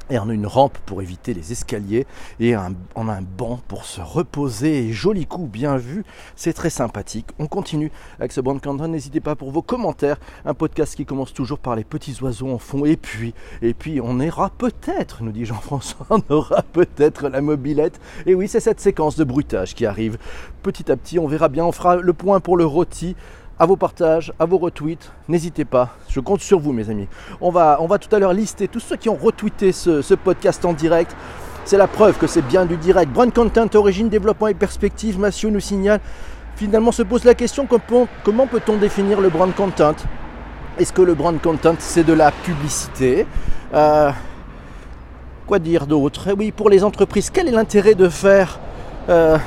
et 0.10 0.20
on 0.20 0.30
une 0.30 0.48
rampe 0.48 0.78
pour 0.86 1.02
éviter 1.02 1.34
les 1.34 1.52
escaliers 1.52 2.06
et 2.40 2.56
on 2.96 3.08
a 3.08 3.14
un 3.14 3.22
banc 3.22 3.60
pour 3.68 3.86
se 3.86 4.02
reposer. 4.02 4.92
joli 4.92 5.26
coup, 5.26 5.48
bien 5.48 5.78
vu, 5.78 6.04
c'est 6.36 6.54
très 6.54 6.70
sympathique. 6.70 7.28
On 7.40 7.48
continue 7.48 7.92
avec 8.20 8.32
ce 8.32 8.42
brand 8.42 8.62
content. 8.62 8.88
N'hésitez 8.88 9.22
pas 9.22 9.36
pour 9.36 9.52
vos 9.52 9.62
commentaires. 9.62 10.18
Un 10.46 10.54
podcast 10.54 10.96
qui 10.96 11.06
commence 11.06 11.34
toujours 11.34 11.60
par 11.60 11.76
les 11.76 11.84
petits 11.84 12.18
oiseaux 12.22 12.50
en 12.50 12.58
fond. 12.58 12.86
Et 12.86 12.98
puis, 12.98 13.34
et 13.62 13.74
puis 13.74 14.02
on 14.02 14.20
ira 14.20 14.50
peut-être, 14.50 15.24
nous 15.24 15.32
dit 15.32 15.46
Jean-François, 15.46 16.06
on 16.10 16.22
aura 16.30 16.64
peut-être 16.64 17.30
la 17.30 17.42
mobilette. 17.42 18.00
Et 18.26 18.36
oui, 18.36 18.48
c'est 18.48 18.60
cette 18.60 18.80
séquence 18.80 19.16
de 19.16 19.24
bruitage 19.24 19.74
qui 19.76 19.86
arrive 19.86 20.18
petit 20.62 20.92
à 20.92 20.98
petit. 20.98 21.20
On 21.20 21.28
verra 21.28 21.50
bien. 21.50 21.66
On 21.66 21.72
fera 21.72 21.96
le 21.96 22.14
point 22.14 22.40
pour 22.40 22.58
le 22.58 22.66
rôti 22.66 23.16
à 23.60 23.66
vos 23.66 23.76
partages, 23.76 24.34
à 24.40 24.46
vos 24.46 24.58
retweets. 24.58 25.12
N'hésitez 25.28 25.66
pas, 25.66 25.96
je 26.10 26.20
compte 26.20 26.42
sur 26.42 26.60
vous 26.60 26.74
mes 26.74 26.90
amis. 26.90 27.08
On 27.42 27.52
va, 27.52 27.78
on 27.80 27.88
va 27.88 27.98
tout 27.98 28.14
à 28.16 28.20
l'heure 28.20 28.34
lister 28.34 28.68
tous 28.68 28.80
ceux 28.80 28.96
qui 28.96 29.10
ont 29.10 29.16
retweeté 29.16 29.72
ce, 29.72 30.14
podcast 30.16 30.66
en 30.66 30.74
direct. 30.74 31.16
C'est 31.66 31.78
la 31.78 31.88
preuve 31.88 32.18
que 32.18 32.28
c'est 32.28 32.42
bien 32.42 32.66
du 32.66 32.78
direct. 32.78 33.12
Brand 33.12 33.34
content, 33.34 33.68
origine, 33.76 34.10
développement 34.10 34.48
et 34.48 34.54
perspective, 34.54 35.20
Massio 35.20 35.50
nous 35.50 35.60
signale. 35.60 36.00
Finalement 36.56 36.92
se 36.92 37.04
pose 37.04 37.24
la 37.24 37.34
question 37.34 37.68
comment, 37.68 38.48
peut-on 38.48 38.78
définir 38.78 39.22
le 39.22 39.30
brand 39.30 39.54
content? 39.54 39.96
Est-ce 40.78 40.94
que 40.94 41.02
le 41.02 41.14
brand 41.14 41.40
content 41.42 41.76
c'est 41.80 42.04
de 42.04 42.14
la 42.14 42.32
publicité? 42.32 43.26
Euh, 43.74 44.12
Quoi 45.48 45.60
dire 45.60 45.88
d'autre? 45.88 46.30
Eh 46.30 46.34
Oui, 46.34 46.52
pour 46.52 46.70
les 46.70 46.84
entreprises, 46.84 47.30
quel 47.30 47.50
est 47.50 47.52
l'intérêt 47.52 47.96
de 47.96 48.08
faire 48.08 48.60
euh, 49.10 49.38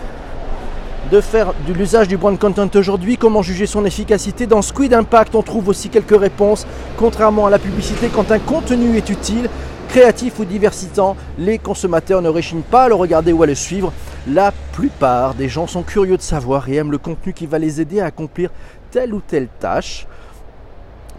de 1.10 1.20
faire 1.20 1.54
de 1.66 1.72
l'usage 1.72 2.08
du 2.08 2.16
brand 2.16 2.38
content 2.38 2.68
aujourd'hui, 2.74 3.16
comment 3.16 3.42
juger 3.42 3.66
son 3.66 3.84
efficacité. 3.84 4.46
Dans 4.46 4.62
Squid 4.62 4.92
Impact, 4.92 5.34
on 5.34 5.42
trouve 5.42 5.68
aussi 5.68 5.88
quelques 5.88 6.18
réponses. 6.18 6.66
Contrairement 6.96 7.46
à 7.46 7.50
la 7.50 7.58
publicité, 7.58 8.10
quand 8.12 8.32
un 8.32 8.38
contenu 8.38 8.96
est 8.96 9.08
utile, 9.08 9.48
créatif 9.88 10.38
ou 10.40 10.44
diversitant, 10.44 11.16
les 11.38 11.58
consommateurs 11.58 12.22
ne 12.22 12.28
réchignent 12.28 12.62
pas 12.62 12.84
à 12.84 12.88
le 12.88 12.94
regarder 12.94 13.32
ou 13.32 13.42
à 13.42 13.46
le 13.46 13.54
suivre. 13.54 13.92
La 14.28 14.52
plupart 14.72 15.34
des 15.34 15.48
gens 15.48 15.66
sont 15.66 15.82
curieux 15.82 16.16
de 16.16 16.22
savoir 16.22 16.68
et 16.68 16.76
aiment 16.76 16.90
le 16.90 16.98
contenu 16.98 17.32
qui 17.32 17.46
va 17.46 17.58
les 17.58 17.80
aider 17.80 18.00
à 18.00 18.06
accomplir 18.06 18.50
telle 18.90 19.14
ou 19.14 19.20
telle 19.20 19.48
tâche 19.60 20.06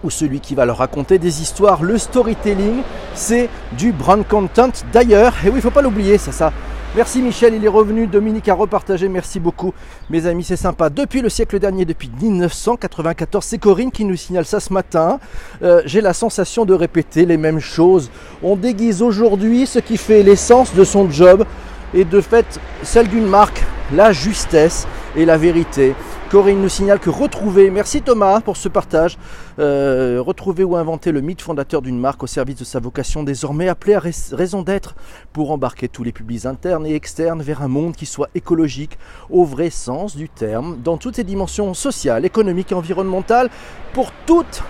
ou 0.03 0.09
celui 0.09 0.39
qui 0.41 0.53
va 0.53 0.65
leur 0.65 0.77
raconter 0.77 1.17
des 1.17 1.41
histoires. 1.41 1.81
Le 1.81 1.97
storytelling, 1.97 2.81
c'est 3.15 3.49
du 3.77 3.91
brand 3.91 4.27
content. 4.27 4.69
D'ailleurs, 4.91 5.33
et 5.43 5.47
oui, 5.47 5.53
il 5.53 5.55
ne 5.55 5.61
faut 5.61 5.71
pas 5.71 5.81
l'oublier, 5.81 6.17
ça, 6.17 6.31
ça, 6.31 6.51
Merci 6.97 7.21
Michel, 7.21 7.53
il 7.53 7.63
est 7.63 7.67
revenu. 7.67 8.07
Dominique 8.07 8.49
a 8.49 8.55
repartagé. 8.55 9.07
Merci 9.07 9.39
beaucoup, 9.39 9.71
mes 10.09 10.25
amis, 10.25 10.43
c'est 10.43 10.55
sympa. 10.55 10.89
Depuis 10.89 11.21
le 11.21 11.29
siècle 11.29 11.59
dernier, 11.59 11.85
depuis 11.85 12.09
1994, 12.19 13.45
c'est 13.45 13.59
Corinne 13.59 13.91
qui 13.91 14.03
nous 14.03 14.15
signale 14.15 14.45
ça 14.45 14.59
ce 14.59 14.73
matin. 14.73 15.19
Euh, 15.61 15.83
j'ai 15.85 16.01
la 16.01 16.13
sensation 16.13 16.65
de 16.65 16.73
répéter 16.73 17.27
les 17.27 17.37
mêmes 17.37 17.59
choses. 17.59 18.09
On 18.41 18.55
déguise 18.55 19.03
aujourd'hui 19.03 19.67
ce 19.67 19.77
qui 19.77 19.95
fait 19.95 20.23
l'essence 20.23 20.73
de 20.73 20.83
son 20.83 21.07
job 21.07 21.45
et 21.93 22.03
de 22.03 22.19
fait 22.19 22.59
celle 22.81 23.07
d'une 23.09 23.27
marque, 23.27 23.63
la 23.93 24.11
justesse 24.11 24.87
et 25.15 25.23
la 25.23 25.37
vérité. 25.37 25.93
Corinne 26.29 26.61
nous 26.61 26.67
signale 26.67 26.99
que 26.99 27.09
retrouver, 27.09 27.69
merci 27.69 28.01
Thomas 28.01 28.41
pour 28.41 28.57
ce 28.57 28.67
partage, 28.67 29.17
euh, 29.59 30.21
retrouver 30.21 30.65
ou 30.65 30.75
inventer 30.75 31.13
le 31.13 31.21
mythe 31.21 31.41
fondateur 31.41 31.81
d'une 31.81 31.97
marque 31.97 32.21
au 32.21 32.27
service 32.27 32.57
de 32.57 32.65
sa 32.65 32.81
vocation 32.81 33.23
désormais 33.23 33.69
appelée 33.69 33.93
à 33.93 34.01
raison 34.33 34.61
d'être 34.61 34.95
pour 35.31 35.51
embarquer 35.51 35.87
tous 35.87 36.03
les 36.03 36.11
publics 36.11 36.45
internes 36.45 36.85
et 36.85 36.95
externes 36.95 37.41
vers 37.41 37.61
un 37.61 37.69
monde 37.69 37.95
qui 37.95 38.05
soit 38.05 38.29
écologique 38.35 38.99
au 39.29 39.45
vrai 39.45 39.69
sens 39.69 40.17
du 40.17 40.27
terme, 40.27 40.77
dans 40.83 40.97
toutes 40.97 41.15
ses 41.15 41.23
dimensions 41.23 41.73
sociales, 41.73 42.25
économiques 42.25 42.73
et 42.73 42.75
environnementales, 42.75 43.49
pour 43.93 44.11
toutes 44.25 44.63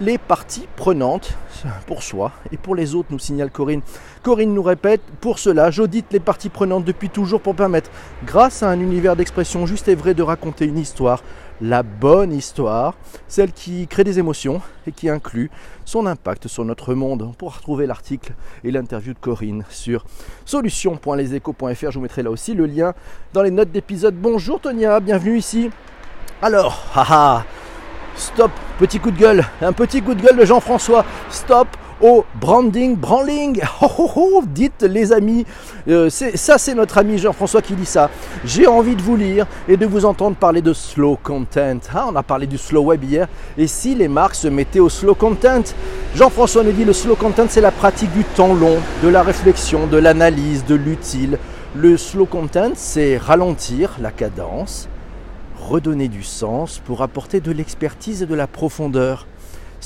les 0.00 0.18
parties 0.18 0.66
prenantes 0.76 1.36
pour 1.86 2.02
soi 2.02 2.32
et 2.52 2.56
pour 2.56 2.74
les 2.74 2.94
autres, 2.94 3.08
nous 3.10 3.18
signale 3.18 3.50
Corinne. 3.50 3.82
Corinne 4.26 4.54
nous 4.54 4.62
répète, 4.64 5.02
pour 5.20 5.38
cela, 5.38 5.70
j'audite 5.70 6.12
les 6.12 6.18
parties 6.18 6.48
prenantes 6.48 6.84
depuis 6.84 7.10
toujours 7.10 7.40
pour 7.40 7.54
permettre, 7.54 7.92
grâce 8.24 8.64
à 8.64 8.68
un 8.68 8.80
univers 8.80 9.14
d'expression 9.14 9.66
juste 9.66 9.86
et 9.86 9.94
vrai, 9.94 10.14
de 10.14 10.22
raconter 10.24 10.64
une 10.64 10.78
histoire, 10.78 11.22
la 11.60 11.84
bonne 11.84 12.32
histoire, 12.32 12.96
celle 13.28 13.52
qui 13.52 13.86
crée 13.86 14.02
des 14.02 14.18
émotions 14.18 14.60
et 14.88 14.90
qui 14.90 15.08
inclut 15.08 15.48
son 15.84 16.06
impact 16.06 16.48
sur 16.48 16.64
notre 16.64 16.94
monde. 16.94 17.36
Pour 17.38 17.54
retrouver 17.54 17.86
l'article 17.86 18.34
et 18.64 18.72
l'interview 18.72 19.14
de 19.14 19.18
Corinne 19.20 19.64
sur 19.70 20.04
solution.leséchos.fr, 20.44 21.90
je 21.92 21.94
vous 21.94 22.00
mettrai 22.00 22.24
là 22.24 22.32
aussi 22.32 22.54
le 22.54 22.66
lien 22.66 22.94
dans 23.32 23.42
les 23.42 23.52
notes 23.52 23.70
d'épisode. 23.70 24.16
Bonjour 24.16 24.60
Tonia, 24.60 24.98
bienvenue 24.98 25.38
ici. 25.38 25.70
Alors, 26.42 26.84
haha 26.96 27.44
Stop, 28.16 28.50
petit 28.80 28.98
coup 28.98 29.12
de 29.12 29.18
gueule, 29.18 29.44
un 29.62 29.72
petit 29.72 30.02
coup 30.02 30.14
de 30.14 30.22
gueule 30.22 30.36
de 30.36 30.44
Jean-François. 30.44 31.04
Stop 31.30 31.68
au 32.00 32.24
branding, 32.40 32.96
branding. 32.96 33.60
Oh, 33.82 33.88
oh, 33.98 34.10
oh, 34.16 34.42
dites 34.46 34.82
les 34.82 35.12
amis, 35.12 35.44
euh, 35.88 36.08
ça 36.10 36.58
c'est 36.58 36.74
notre 36.74 36.98
ami 36.98 37.18
Jean-François 37.18 37.62
qui 37.62 37.74
dit 37.74 37.86
ça. 37.86 38.10
J'ai 38.44 38.66
envie 38.66 38.96
de 38.96 39.02
vous 39.02 39.16
lire 39.16 39.46
et 39.68 39.76
de 39.76 39.86
vous 39.86 40.04
entendre 40.04 40.36
parler 40.36 40.62
de 40.62 40.72
slow 40.72 41.18
content. 41.22 41.78
Ah, 41.94 42.06
on 42.10 42.16
a 42.16 42.22
parlé 42.22 42.46
du 42.46 42.58
slow 42.58 42.82
web 42.82 43.04
hier. 43.04 43.28
Et 43.56 43.66
si 43.66 43.94
les 43.94 44.08
marques 44.08 44.34
se 44.34 44.48
mettaient 44.48 44.80
au 44.80 44.88
slow 44.88 45.14
content? 45.14 45.62
Jean-François 46.14 46.64
nous 46.64 46.72
dit 46.72 46.84
le 46.84 46.92
slow 46.92 47.16
content 47.16 47.46
c'est 47.48 47.60
la 47.60 47.70
pratique 47.70 48.12
du 48.12 48.24
temps 48.24 48.54
long, 48.54 48.78
de 49.02 49.08
la 49.08 49.22
réflexion, 49.22 49.86
de 49.86 49.98
l'analyse, 49.98 50.64
de 50.64 50.74
l'utile. 50.74 51.38
Le 51.74 51.96
slow 51.96 52.26
content 52.26 52.72
c'est 52.74 53.16
ralentir 53.18 53.96
la 54.00 54.10
cadence, 54.10 54.88
redonner 55.58 56.08
du 56.08 56.22
sens 56.22 56.80
pour 56.84 57.02
apporter 57.02 57.40
de 57.40 57.52
l'expertise 57.52 58.22
et 58.22 58.26
de 58.26 58.34
la 58.34 58.46
profondeur. 58.46 59.26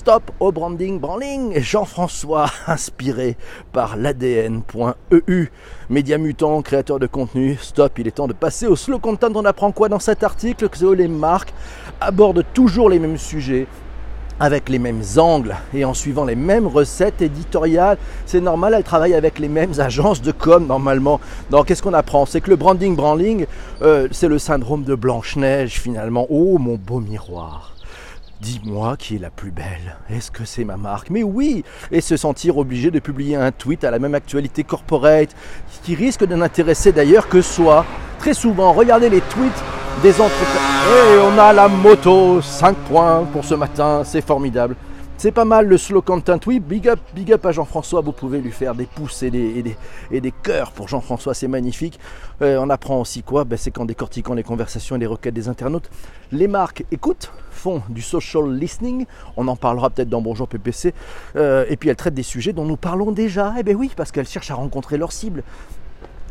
Stop 0.00 0.30
au 0.40 0.50
branding 0.50 0.99
branding 0.99 1.61
Jean-François, 1.61 2.47
inspiré 2.66 3.37
par 3.71 3.99
l'ADN.eu. 3.99 5.50
Média 5.90 6.16
mutant, 6.16 6.62
créateur 6.62 6.99
de 6.99 7.07
contenu. 7.07 7.59
Stop, 7.61 7.99
il 7.99 8.09
est 8.09 8.12
temps 8.12 8.26
de 8.26 8.33
passer 8.33 8.66
au 8.66 8.76
slow 8.76 8.99
content. 8.99 9.28
On 9.35 9.45
apprend 9.45 9.73
quoi 9.73 9.90
dans 9.90 9.99
cet 9.99 10.25
article? 10.25 10.71
Que 10.71 10.87
les 10.87 11.07
marques 11.07 11.52
abordent 12.00 12.47
toujours 12.54 12.88
les 12.88 12.99
mêmes 12.99 13.19
sujets, 13.19 13.66
avec 14.40 14.71
les 14.71 14.78
mêmes 14.78 15.02
angles 15.19 15.54
et 15.75 15.85
en 15.85 15.92
suivant 15.92 16.25
les 16.25 16.35
mêmes 16.35 16.66
recettes 16.66 17.21
éditoriales. 17.21 17.99
C'est 18.25 18.40
normal, 18.40 18.73
elle 18.75 18.85
travaille 18.85 19.12
avec 19.12 19.38
les 19.38 19.49
mêmes 19.49 19.78
agences 19.80 20.23
de 20.23 20.33
com 20.33 20.66
normalement. 20.66 21.21
Donc 21.50 21.66
qu'est-ce 21.66 21.83
qu'on 21.83 21.92
apprend? 21.92 22.25
C'est 22.25 22.40
que 22.40 22.49
le 22.49 22.57
branding 22.57 22.97
branding, 22.97 23.45
euh, 23.83 24.09
c'est 24.12 24.28
le 24.28 24.38
syndrome 24.38 24.85
de 24.85 24.95
Blanche-Neige 24.95 25.78
finalement. 25.78 26.26
Oh 26.30 26.57
mon 26.57 26.76
beau 26.76 27.00
miroir. 27.00 27.75
Dis-moi 28.40 28.97
qui 28.97 29.16
est 29.16 29.18
la 29.18 29.28
plus 29.28 29.50
belle. 29.50 29.99
Est-ce 30.09 30.30
que 30.30 30.47
c'est 30.47 30.64
ma 30.64 30.78
marque? 30.78 31.11
Mais 31.11 31.23
oui 31.23 31.62
Et 31.92 32.00
se 32.00 32.16
sentir 32.16 32.56
obligé 32.56 32.90
de 32.90 32.99
publier 32.99 33.37
un 33.37 33.52
tweet 33.52 33.85
à 33.85 33.90
la 33.90 33.99
même 33.99 34.14
actualité 34.14 34.64
corporate, 34.64 35.37
qui 35.82 35.94
risque 35.94 36.25
de 36.25 36.35
n'intéresser 36.35 36.90
d'ailleurs 36.90 37.28
que 37.28 37.42
soi. 37.42 37.85
Très 38.18 38.32
souvent, 38.32 38.73
regardez 38.73 39.11
les 39.11 39.20
tweets 39.20 39.62
des 40.02 40.12
entreprises. 40.23 40.61
Et 40.88 41.18
on 41.18 41.38
a 41.38 41.52
la 41.52 41.68
moto, 41.68 42.40
5 42.40 42.76
points 42.88 43.25
pour 43.30 43.44
ce 43.44 43.54
matin, 43.54 44.02
c'est 44.04 44.25
formidable. 44.25 44.75
C'est 45.22 45.32
pas 45.32 45.44
mal 45.44 45.66
le 45.66 45.76
slow 45.76 46.00
content. 46.00 46.40
Oui, 46.46 46.60
big 46.60 46.88
up, 46.88 46.98
big 47.14 47.30
up 47.30 47.44
à 47.44 47.52
Jean-François. 47.52 48.00
Vous 48.00 48.12
pouvez 48.12 48.40
lui 48.40 48.52
faire 48.52 48.74
des 48.74 48.86
pouces 48.86 49.22
et 49.22 49.30
des, 49.30 49.76
et 50.10 50.20
des, 50.22 50.32
cœurs 50.32 50.72
pour 50.72 50.88
Jean-François, 50.88 51.34
c'est 51.34 51.46
magnifique. 51.46 52.00
Euh, 52.40 52.56
on 52.58 52.70
apprend 52.70 52.98
aussi 52.98 53.22
quoi? 53.22 53.44
Ben, 53.44 53.58
C'est 53.58 53.70
qu'en 53.70 53.84
décortiquant 53.84 54.32
les 54.32 54.42
conversations 54.42 54.96
et 54.96 54.98
les 54.98 55.04
requêtes 55.04 55.34
des 55.34 55.50
internautes, 55.50 55.90
les 56.32 56.48
marques 56.48 56.86
écoutent, 56.90 57.32
font 57.50 57.82
du 57.90 58.00
social 58.00 58.50
listening. 58.50 59.04
On 59.36 59.46
en 59.48 59.56
parlera 59.56 59.90
peut-être 59.90 60.08
dans 60.08 60.22
Bonjour 60.22 60.48
PPC. 60.48 60.94
Euh, 61.36 61.66
et 61.68 61.76
puis 61.76 61.90
elles 61.90 61.96
traitent 61.96 62.14
des 62.14 62.22
sujets 62.22 62.54
dont 62.54 62.64
nous 62.64 62.78
parlons 62.78 63.12
déjà. 63.12 63.52
Eh 63.58 63.62
bien 63.62 63.74
oui, 63.74 63.90
parce 63.94 64.12
qu'elles 64.12 64.26
cherchent 64.26 64.50
à 64.50 64.54
rencontrer 64.54 64.96
leur 64.96 65.12
cible. 65.12 65.42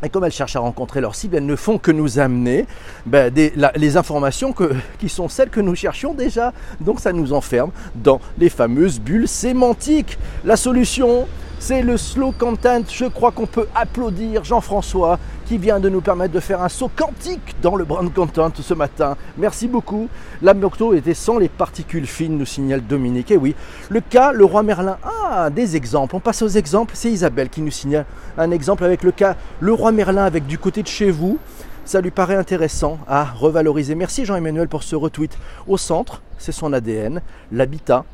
Et 0.03 0.09
comme 0.09 0.23
elles 0.23 0.31
cherchent 0.31 0.55
à 0.55 0.59
rencontrer 0.59 1.01
leur 1.01 1.15
cible, 1.15 1.35
elles 1.35 1.45
ne 1.45 1.55
font 1.55 1.77
que 1.77 1.91
nous 1.91 2.19
amener 2.19 2.65
ben, 3.05 3.33
les 3.75 3.97
informations 3.97 4.53
qui 4.97 5.09
sont 5.09 5.27
celles 5.27 5.49
que 5.49 5.59
nous 5.59 5.75
cherchions 5.75 6.13
déjà. 6.13 6.53
Donc 6.79 6.99
ça 6.99 7.11
nous 7.11 7.33
enferme 7.33 7.71
dans 7.95 8.21
les 8.37 8.49
fameuses 8.49 8.99
bulles 8.99 9.27
sémantiques. 9.27 10.17
La 10.45 10.55
solution, 10.55 11.27
c'est 11.59 11.81
le 11.81 11.97
slow 11.97 12.31
content. 12.31 12.81
Je 12.87 13.05
crois 13.05 13.31
qu'on 13.31 13.45
peut 13.45 13.67
applaudir 13.75 14.43
Jean-François 14.43 15.19
qui 15.45 15.57
vient 15.57 15.79
de 15.79 15.89
nous 15.89 16.01
permettre 16.01 16.33
de 16.33 16.39
faire 16.39 16.61
un 16.61 16.69
saut 16.69 16.89
quantique 16.95 17.55
dans 17.61 17.75
le 17.75 17.83
brand 17.83 18.11
content 18.13 18.51
ce 18.59 18.73
matin. 18.73 19.17
Merci 19.37 19.67
beaucoup. 19.67 20.07
La 20.41 20.53
moto 20.53 20.93
était 20.93 21.13
sans 21.13 21.37
les 21.37 21.49
particules 21.49 22.07
fines, 22.07 22.37
nous 22.37 22.45
signale 22.45 22.81
Dominique. 22.81 23.31
Et 23.31 23.37
oui, 23.37 23.55
le 23.89 23.99
cas, 23.99 24.31
le 24.31 24.45
roi 24.45 24.63
Merlin. 24.63 24.97
Ah, 25.03 25.49
des 25.49 25.75
exemples. 25.75 26.15
On 26.15 26.19
passe 26.19 26.41
aux 26.41 26.47
exemples. 26.47 26.93
C'est 26.95 27.11
Isabelle 27.11 27.49
qui 27.49 27.61
nous 27.61 27.71
signale 27.71 28.05
un 28.37 28.51
exemple 28.51 28.83
avec 28.83 29.03
le 29.03 29.11
cas 29.11 29.35
le 29.59 29.73
roi 29.73 29.91
Merlin 29.91 30.23
avec 30.23 30.47
du 30.47 30.57
côté 30.57 30.81
de 30.81 30.87
chez 30.87 31.11
vous. 31.11 31.37
Ça 31.83 32.01
lui 32.01 32.11
paraît 32.11 32.35
intéressant 32.35 32.99
à 33.07 33.23
revaloriser. 33.23 33.95
Merci 33.95 34.23
Jean-Emmanuel 34.23 34.67
pour 34.67 34.83
ce 34.83 34.95
retweet. 34.95 35.37
Au 35.67 35.77
centre, 35.77 36.21
c'est 36.37 36.51
son 36.51 36.71
ADN, 36.71 37.21
l'habitat, 37.51 38.05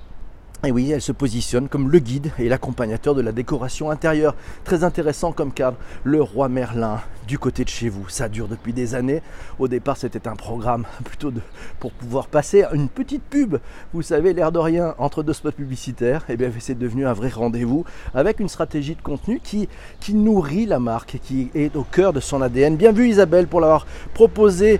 et 0.63 0.71
oui, 0.71 0.89
elle 0.91 1.01
se 1.01 1.11
positionne 1.11 1.67
comme 1.67 1.91
le 1.91 1.99
guide 1.99 2.31
et 2.39 2.49
l'accompagnateur 2.49 3.13
de 3.13 3.21
la 3.21 3.31
décoration 3.31 3.91
intérieure. 3.91 4.35
Très 4.63 4.83
intéressant 4.83 5.31
comme 5.31 5.51
cadre. 5.51 5.77
Le 6.03 6.21
roi 6.21 6.49
Merlin, 6.49 7.01
du 7.27 7.37
côté 7.37 7.63
de 7.63 7.69
chez 7.69 7.89
vous. 7.89 8.09
Ça 8.09 8.29
dure 8.29 8.47
depuis 8.47 8.73
des 8.73 8.95
années. 8.95 9.21
Au 9.59 9.67
départ, 9.67 9.97
c'était 9.97 10.27
un 10.27 10.35
programme 10.35 10.85
plutôt 11.03 11.29
de, 11.29 11.41
pour 11.79 11.91
pouvoir 11.91 12.27
passer 12.27 12.65
une 12.73 12.89
petite 12.89 13.23
pub. 13.23 13.57
Vous 13.93 14.01
savez, 14.01 14.33
l'air 14.33 14.51
de 14.51 14.59
rien, 14.59 14.95
entre 14.97 15.21
deux 15.21 15.33
spots 15.33 15.51
publicitaires, 15.51 16.23
et 16.29 16.33
eh 16.33 16.37
bien, 16.37 16.51
c'est 16.57 16.77
devenu 16.77 17.05
un 17.05 17.13
vrai 17.13 17.29
rendez-vous 17.29 17.85
avec 18.13 18.39
une 18.39 18.49
stratégie 18.49 18.95
de 18.95 19.01
contenu 19.01 19.39
qui, 19.43 19.69
qui 19.99 20.15
nourrit 20.15 20.65
la 20.65 20.79
marque, 20.79 21.19
qui 21.23 21.51
est 21.53 21.75
au 21.75 21.83
cœur 21.83 22.11
de 22.11 22.19
son 22.19 22.41
ADN. 22.41 22.75
Bien 22.75 22.91
vu 22.91 23.07
Isabelle 23.07 23.47
pour 23.47 23.61
l'avoir 23.61 23.85
proposé 24.13 24.79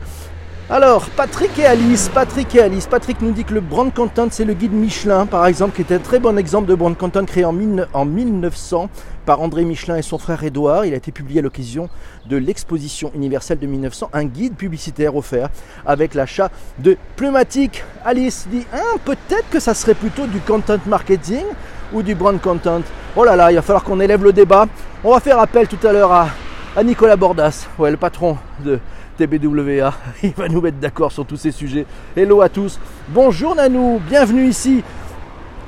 alors, 0.68 1.06
Patrick 1.16 1.60
et 1.60 1.66
Alice, 1.68 2.10
Patrick 2.12 2.56
et 2.56 2.62
Alice. 2.62 2.88
Patrick 2.88 3.22
nous 3.22 3.34
dit 3.34 3.44
que 3.44 3.54
le 3.54 3.62
brand 3.62 3.94
content, 3.94 4.26
c'est 4.32 4.46
le 4.46 4.56
guide 4.56 4.74
Michelin, 4.74 5.28
par 5.28 5.46
exemple, 5.46 5.76
qui 5.76 5.84
est 5.84 5.96
un 5.96 6.00
très 6.00 6.18
bon 6.18 6.40
exemple 6.40 6.68
de 6.68 6.74
brand 6.74 6.98
content 6.98 7.24
créé 7.24 7.46
en, 7.46 7.54
1900 7.54 8.90
par 9.28 9.42
André 9.42 9.64
Michelin 9.64 9.98
et 9.98 10.02
son 10.02 10.18
frère 10.18 10.44
Édouard. 10.44 10.88
Il 10.88 10.96
a 10.96 10.98
été 10.98 11.12
publié 11.12 11.42
à 11.42 11.44
l'occasion 11.44 11.88
de 12.28 12.36
l'exposition 12.36 13.12
universelle 13.14 13.60
de 13.60 13.68
1900, 13.68 14.10
un 14.12 14.26
guide 14.26 14.56
publicitaire 14.56 15.16
offert 15.16 15.50
avec 15.86 16.16
l'achat 16.16 16.50
de 16.80 16.98
pneumatiques. 17.16 17.84
Alice 18.04 18.48
dit, 18.50 18.66
hein, 18.74 18.98
peut-être 19.06 19.48
que 19.52 19.60
ça 19.60 19.76
serait 19.76 19.94
plutôt 19.94 20.26
du 20.26 20.40
content 20.40 20.80
marketing 20.88 21.46
ou 21.94 22.02
du 22.02 22.16
brand 22.16 22.42
content. 22.42 22.82
Oh 23.16 23.24
là 23.24 23.36
là, 23.36 23.52
il 23.52 23.56
va 23.56 23.62
falloir 23.62 23.84
qu'on 23.84 24.00
élève 24.00 24.24
le 24.24 24.34
débat. 24.34 24.66
On 25.04 25.12
va 25.12 25.20
faire 25.20 25.38
appel 25.38 25.68
tout 25.68 25.86
à 25.86 25.94
l'heure 25.94 26.12
à, 26.12 26.30
à 26.76 26.84
Nicolas 26.84 27.18
Bordas, 27.18 27.68
ouais, 27.78 27.92
le 27.92 27.98
patron 27.98 28.40
de 28.64 28.80
TBWA. 29.18 29.94
Il 30.24 30.32
va 30.32 30.48
nous 30.48 30.62
mettre 30.62 30.78
d'accord 30.78 31.12
sur 31.12 31.26
tous 31.26 31.38
ces 31.38 31.52
sujets. 31.52 31.86
Hello 32.16 32.42
à 32.42 32.50
tous. 32.50 32.80
Bonjour 33.10 33.56
Nanou, 33.56 34.02
bienvenue 34.08 34.48
ici. 34.48 34.84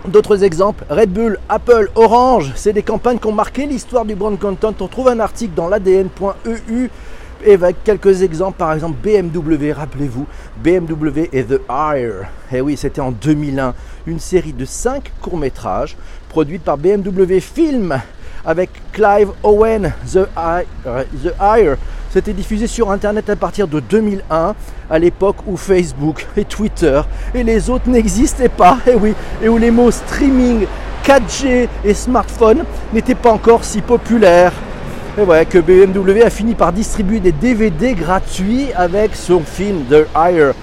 D'autres 0.08 0.44
exemples, 0.44 0.86
Red 0.90 1.12
Bull, 1.12 1.38
Apple, 1.50 1.90
Orange, 1.96 2.54
c'est 2.56 2.72
des 2.72 2.84
campagnes 2.84 3.20
qui 3.20 3.28
ont 3.28 3.34
marqué 3.34 3.66
l'histoire 3.66 4.06
du 4.06 4.16
brand 4.16 4.40
content. 4.40 4.74
On 4.80 4.88
trouve 4.88 5.10
un 5.10 5.20
article 5.20 5.54
dans 5.54 5.68
l'ADN.eu 5.68 6.90
et 7.46 7.54
avec 7.54 7.84
quelques 7.84 8.22
exemples, 8.22 8.58
par 8.58 8.74
exemple 8.74 8.96
BMW, 9.04 9.72
rappelez-vous, 9.72 10.26
BMW 10.64 11.30
et 11.34 11.44
The 11.44 11.60
Hire. 11.70 12.28
Eh 12.52 12.62
oui, 12.62 12.78
c'était 12.78 13.02
en 13.02 13.12
2001, 13.12 13.74
une 14.08 14.20
série 14.20 14.54
de 14.54 14.66
5 14.66 15.12
courts-métrages 15.22 15.98
produite 16.30 16.64
par 16.64 16.78
BMW 16.78 17.40
Film 17.40 18.00
avec 18.46 18.70
Clive 18.94 19.32
Owen, 19.44 19.94
The 20.12 20.28
Hire, 21.40 21.78
c'était 22.18 22.34
diffusé 22.34 22.66
sur 22.66 22.90
Internet 22.90 23.30
à 23.30 23.36
partir 23.36 23.68
de 23.68 23.80
2001, 23.80 24.56
à 24.90 24.98
l'époque 24.98 25.36
où 25.46 25.56
Facebook 25.56 26.26
et 26.36 26.46
Twitter 26.46 27.00
et 27.36 27.44
les 27.44 27.70
autres 27.70 27.88
n'existaient 27.88 28.50
pas, 28.50 28.80
et 28.88 28.96
oui, 28.96 29.14
et 29.40 29.48
où 29.48 29.60
les 29.60 29.70
mots 29.70 29.92
streaming, 29.92 30.66
4G 31.06 31.68
et 31.86 31.94
smartphone 31.94 32.64
n'étaient 32.92 33.14
pas 33.14 33.30
encore 33.30 33.64
si 33.64 33.82
populaires. 33.82 34.52
Et 35.16 35.22
ouais, 35.22 35.46
que 35.46 35.60
BMW 35.60 36.24
a 36.24 36.32
fini 36.32 36.56
par 36.56 36.74
distribuer 36.74 37.20
des 37.20 37.32
DVD 37.32 37.94
gratuits 37.94 38.70
avec 38.76 39.16
son 39.16 39.42
film 39.42 39.84
The 39.88 40.08
Hire. 40.16 40.56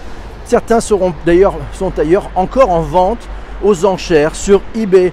Certains 0.46 0.80
seront 0.80 1.14
d'ailleurs, 1.24 1.54
sont 1.72 1.92
d'ailleurs 1.94 2.30
encore 2.34 2.70
en 2.70 2.80
vente 2.80 3.28
aux 3.62 3.84
enchères 3.84 4.34
sur 4.34 4.60
eBay. 4.74 5.12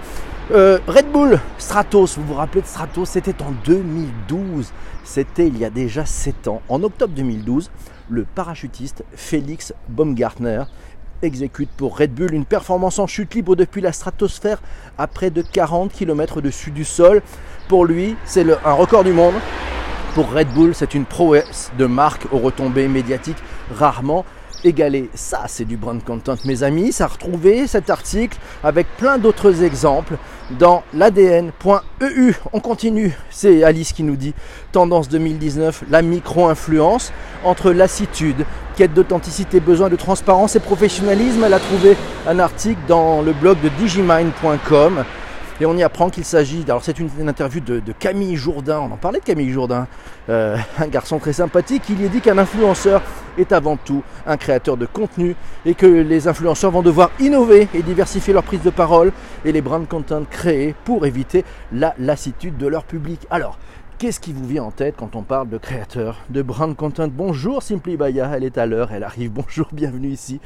Euh, 0.54 0.80
Red 0.86 1.10
Bull, 1.14 1.40
Stratos, 1.58 2.18
vous 2.18 2.26
vous 2.26 2.34
rappelez 2.34 2.62
de 2.62 2.68
Stratos, 2.68 3.08
c'était 3.08 3.42
en 3.42 3.52
2012. 3.64 4.74
C'était 5.06 5.48
il 5.48 5.58
y 5.58 5.64
a 5.64 5.70
déjà 5.70 6.06
7 6.06 6.50
ans. 6.50 6.62
En 6.68 6.84
octobre 6.84 7.14
2012, 7.16 7.72
le 8.10 8.26
parachutiste 8.26 9.06
Félix 9.16 9.74
Baumgartner 9.88 10.64
exécute 11.22 11.70
pour 11.78 11.98
Red 11.98 12.14
Bull 12.14 12.34
une 12.34 12.44
performance 12.44 13.00
en 13.00 13.08
chute 13.08 13.34
libre 13.34 13.56
depuis 13.56 13.80
la 13.80 13.94
stratosphère 13.94 14.62
à 14.98 15.08
près 15.08 15.30
de 15.30 15.42
40 15.42 15.94
km 15.94 16.40
au-dessus 16.40 16.72
du 16.72 16.84
sol. 16.84 17.22
Pour 17.70 17.86
lui, 17.86 18.18
c'est 18.26 18.46
un 18.66 18.74
record 18.74 19.06
du 19.06 19.14
monde. 19.14 19.36
Pour 20.16 20.34
Red 20.34 20.50
Bull, 20.50 20.76
c'est 20.76 20.94
une 20.94 21.06
prouesse 21.06 21.72
de 21.78 21.86
marque 21.86 22.28
aux 22.34 22.40
retombées 22.40 22.90
médiatiques 22.90 23.42
rarement 23.74 24.26
égalé. 24.64 25.10
Ça, 25.14 25.44
c'est 25.48 25.66
du 25.66 25.78
brand 25.78 26.04
content, 26.04 26.36
mes 26.46 26.64
amis. 26.64 26.92
Ça 26.92 27.06
a 27.06 27.08
retrouvé 27.08 27.68
cet 27.68 27.90
article 27.90 28.38
avec 28.64 28.88
plein 28.98 29.18
d'autres 29.18 29.64
exemples 29.64 30.18
dans 30.60 30.84
l'ADN.eu. 30.94 32.34
On 32.54 32.60
continue. 32.60 33.16
C'est 33.30 33.64
Alice 33.64 33.94
qui 33.94 34.04
nous 34.04 34.16
dit 34.16 34.34
tendance 34.72 35.10
2019, 35.10 35.86
la 35.90 36.02
micro-influence 36.02 37.12
entre 37.44 37.72
lassitude, 37.72 38.46
quête 38.76 38.94
d'authenticité, 38.94 39.60
besoin 39.60 39.90
de 39.90 39.96
transparence 39.96 40.56
et 40.56 40.60
professionnalisme. 40.60 41.44
Elle 41.44 41.54
a 41.54 41.60
trouvé 41.60 41.98
un 42.28 42.40
article 42.40 42.82
dans 42.88 43.22
le 43.22 43.34
blog 43.34 43.58
de 43.62 43.70
digimind.com 43.70 45.04
et 45.62 45.66
on 45.68 45.78
y 45.78 45.84
apprend 45.84 46.10
qu'il 46.10 46.26
s'agit, 46.26 46.64
alors 46.68 46.84
c'est 46.84 46.98
une, 46.98 47.10
interview 47.30 47.62
de, 47.62 47.82
Camille 48.00 48.36
Jourdain, 48.36 48.80
on 48.80 48.94
en 48.94 48.98
parlait 48.98 49.20
de 49.20 49.24
Camille 49.24 49.52
Jourdain, 49.52 49.86
euh, 50.28 50.58
un 50.80 50.88
garçon 50.88 51.20
très 51.20 51.34
sympathique, 51.34 51.84
il 51.90 52.04
y 52.04 52.10
dit 52.10 52.20
qu'un 52.20 52.40
influenceur 52.40 53.04
est 53.38 53.52
avant 53.52 53.78
tout 53.78 54.04
un 54.26 54.38
créateur 54.38 54.78
de 54.78 54.86
contenu 54.86 55.36
et 55.66 55.74
que 55.74 55.86
les 55.86 56.28
influenceurs 56.28 56.72
vont 56.72 56.82
devoir 56.82 57.12
innover 57.20 57.68
et 57.74 57.82
diversifier 57.82 58.34
leur 58.34 58.44
prise 58.44 58.62
de 58.62 58.70
parole 58.70 59.12
et 59.46 59.52
les 59.52 59.62
brand 59.62 59.88
content 59.88 60.24
créés 60.30 60.76
pour 60.86 61.06
éviter 61.06 61.46
la 61.72 61.94
lassitude 61.98 62.58
de 62.58 62.68
leur 62.68 62.84
public. 62.84 63.20
Alors, 63.30 63.58
Qu'est-ce 64.02 64.20
qui 64.20 64.34
vous 64.34 64.48
vient 64.48 64.64
en 64.64 64.72
tête 64.72 64.96
quand 64.98 65.16
on 65.16 65.22
parle 65.22 65.48
de 65.48 65.60
créateur, 65.60 66.18
de 66.32 66.42
brand 66.42 66.76
content? 66.76 67.08
Bonjour 67.08 67.62
Simply 67.62 67.98
Baya, 67.98 68.32
elle 68.36 68.44
est 68.44 68.58
à 68.58 68.66
l'heure, 68.66 68.92
elle 68.92 69.04
arrive. 69.04 69.30
Bonjour, 69.34 69.68
bienvenue 69.72 70.10
ici. 70.10 70.42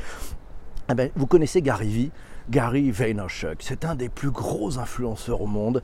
Ah 0.89 0.93
ben, 0.93 1.09
vous 1.15 1.25
connaissez 1.25 1.61
Gary 1.61 1.87
Vee 1.87 2.11
Gary 2.49 2.91
Vaynerchuk, 2.91 3.57
c'est 3.59 3.85
un 3.85 3.95
des 3.95 4.09
plus 4.09 4.29
gros 4.29 4.77
influenceurs 4.77 5.41
au 5.41 5.47
monde. 5.47 5.81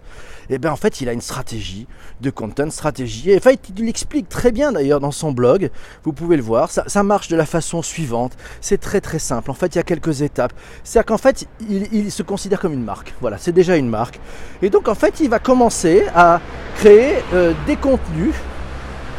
Et 0.49 0.59
bien 0.59 0.71
en 0.71 0.75
fait, 0.75 1.01
il 1.01 1.09
a 1.09 1.13
une 1.13 1.21
stratégie 1.21 1.87
de 2.21 2.29
content 2.29 2.69
stratégie. 2.69 3.31
Et 3.31 3.37
en 3.37 3.39
fait, 3.39 3.59
il 3.75 3.85
l'explique 3.85 4.29
très 4.29 4.51
bien 4.51 4.71
d'ailleurs 4.71 4.99
dans 4.99 5.11
son 5.11 5.31
blog. 5.31 5.71
Vous 6.03 6.13
pouvez 6.13 6.37
le 6.37 6.43
voir. 6.43 6.69
Ça, 6.69 7.03
marche 7.03 7.29
de 7.29 7.35
la 7.35 7.45
façon 7.45 7.81
suivante. 7.81 8.33
C'est 8.61 8.79
très 8.79 9.01
très 9.01 9.19
simple. 9.19 9.49
En 9.49 9.55
fait, 9.55 9.75
il 9.75 9.77
y 9.77 9.79
a 9.79 9.83
quelques 9.83 10.21
étapes. 10.21 10.53
C'est-à-dire 10.83 11.07
qu'en 11.07 11.17
fait, 11.17 11.47
il, 11.67 12.11
se 12.11 12.23
considère 12.23 12.59
comme 12.59 12.73
une 12.73 12.83
marque. 12.83 13.13
Voilà, 13.21 13.37
c'est 13.37 13.51
déjà 13.51 13.75
une 13.75 13.89
marque. 13.89 14.19
Et 14.61 14.69
donc 14.69 14.87
en 14.87 14.95
fait, 14.95 15.19
il 15.19 15.29
va 15.29 15.39
commencer 15.39 16.05
à 16.13 16.41
créer 16.75 17.15
euh, 17.33 17.53
des 17.65 17.75
contenus 17.75 18.35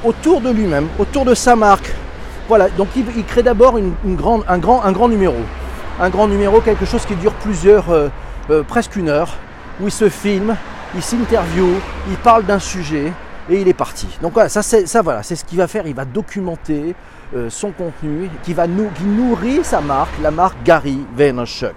autour 0.04 0.40
de 0.40 0.50
lui-même, 0.50 0.88
autour 0.99 1.25
de 1.25 1.34
sa 1.34 1.56
marque. 1.56 1.92
Voilà, 2.49 2.68
donc 2.70 2.88
il, 2.96 3.25
crée 3.25 3.42
d'abord 3.42 3.78
une, 3.78 3.94
un, 4.04 4.58
grand, 4.58 4.84
un 4.84 4.92
grand 4.92 5.08
numéro 5.08 5.37
un 6.00 6.11
grand 6.11 6.28
numéro, 6.28 6.61
quelque 6.61 6.84
chose 6.84 7.04
qui 7.04 7.14
dure 7.16 7.32
plusieurs, 7.34 7.90
euh, 7.90 8.08
euh, 8.50 8.62
presque 8.62 8.96
une 8.96 9.08
heure, 9.08 9.34
où 9.80 9.87
il 9.87 9.92
se 9.92 10.08
filme, 10.08 10.56
il 10.94 11.02
s'interview, 11.02 11.68
il 12.08 12.16
parle 12.16 12.44
d'un 12.44 12.58
sujet 12.58 13.12
et 13.49 13.61
il 13.61 13.68
est 13.68 13.75
parti. 13.75 14.06
Donc 14.20 14.34
voilà, 14.34 14.49
ça, 14.49 14.62
c'est, 14.62 14.87
ça 14.87 15.02
c'est 15.22 15.37
ce 15.37 15.44
qu'il 15.44 15.58
va 15.58 15.66
faire. 15.66 15.87
Il 15.87 15.94
va 15.94 16.04
documenter 16.04 16.94
euh, 17.34 17.50
son 17.50 17.70
contenu 17.70 18.28
qui 18.42 18.52
va 18.52 18.66
nous, 18.66 18.88
qui 18.94 19.04
nourrit 19.04 19.61
sa 19.64 19.80
marque, 19.80 20.12
la 20.22 20.30
marque 20.30 20.56
Gary 20.64 20.99
Vaynerchuk. 21.16 21.75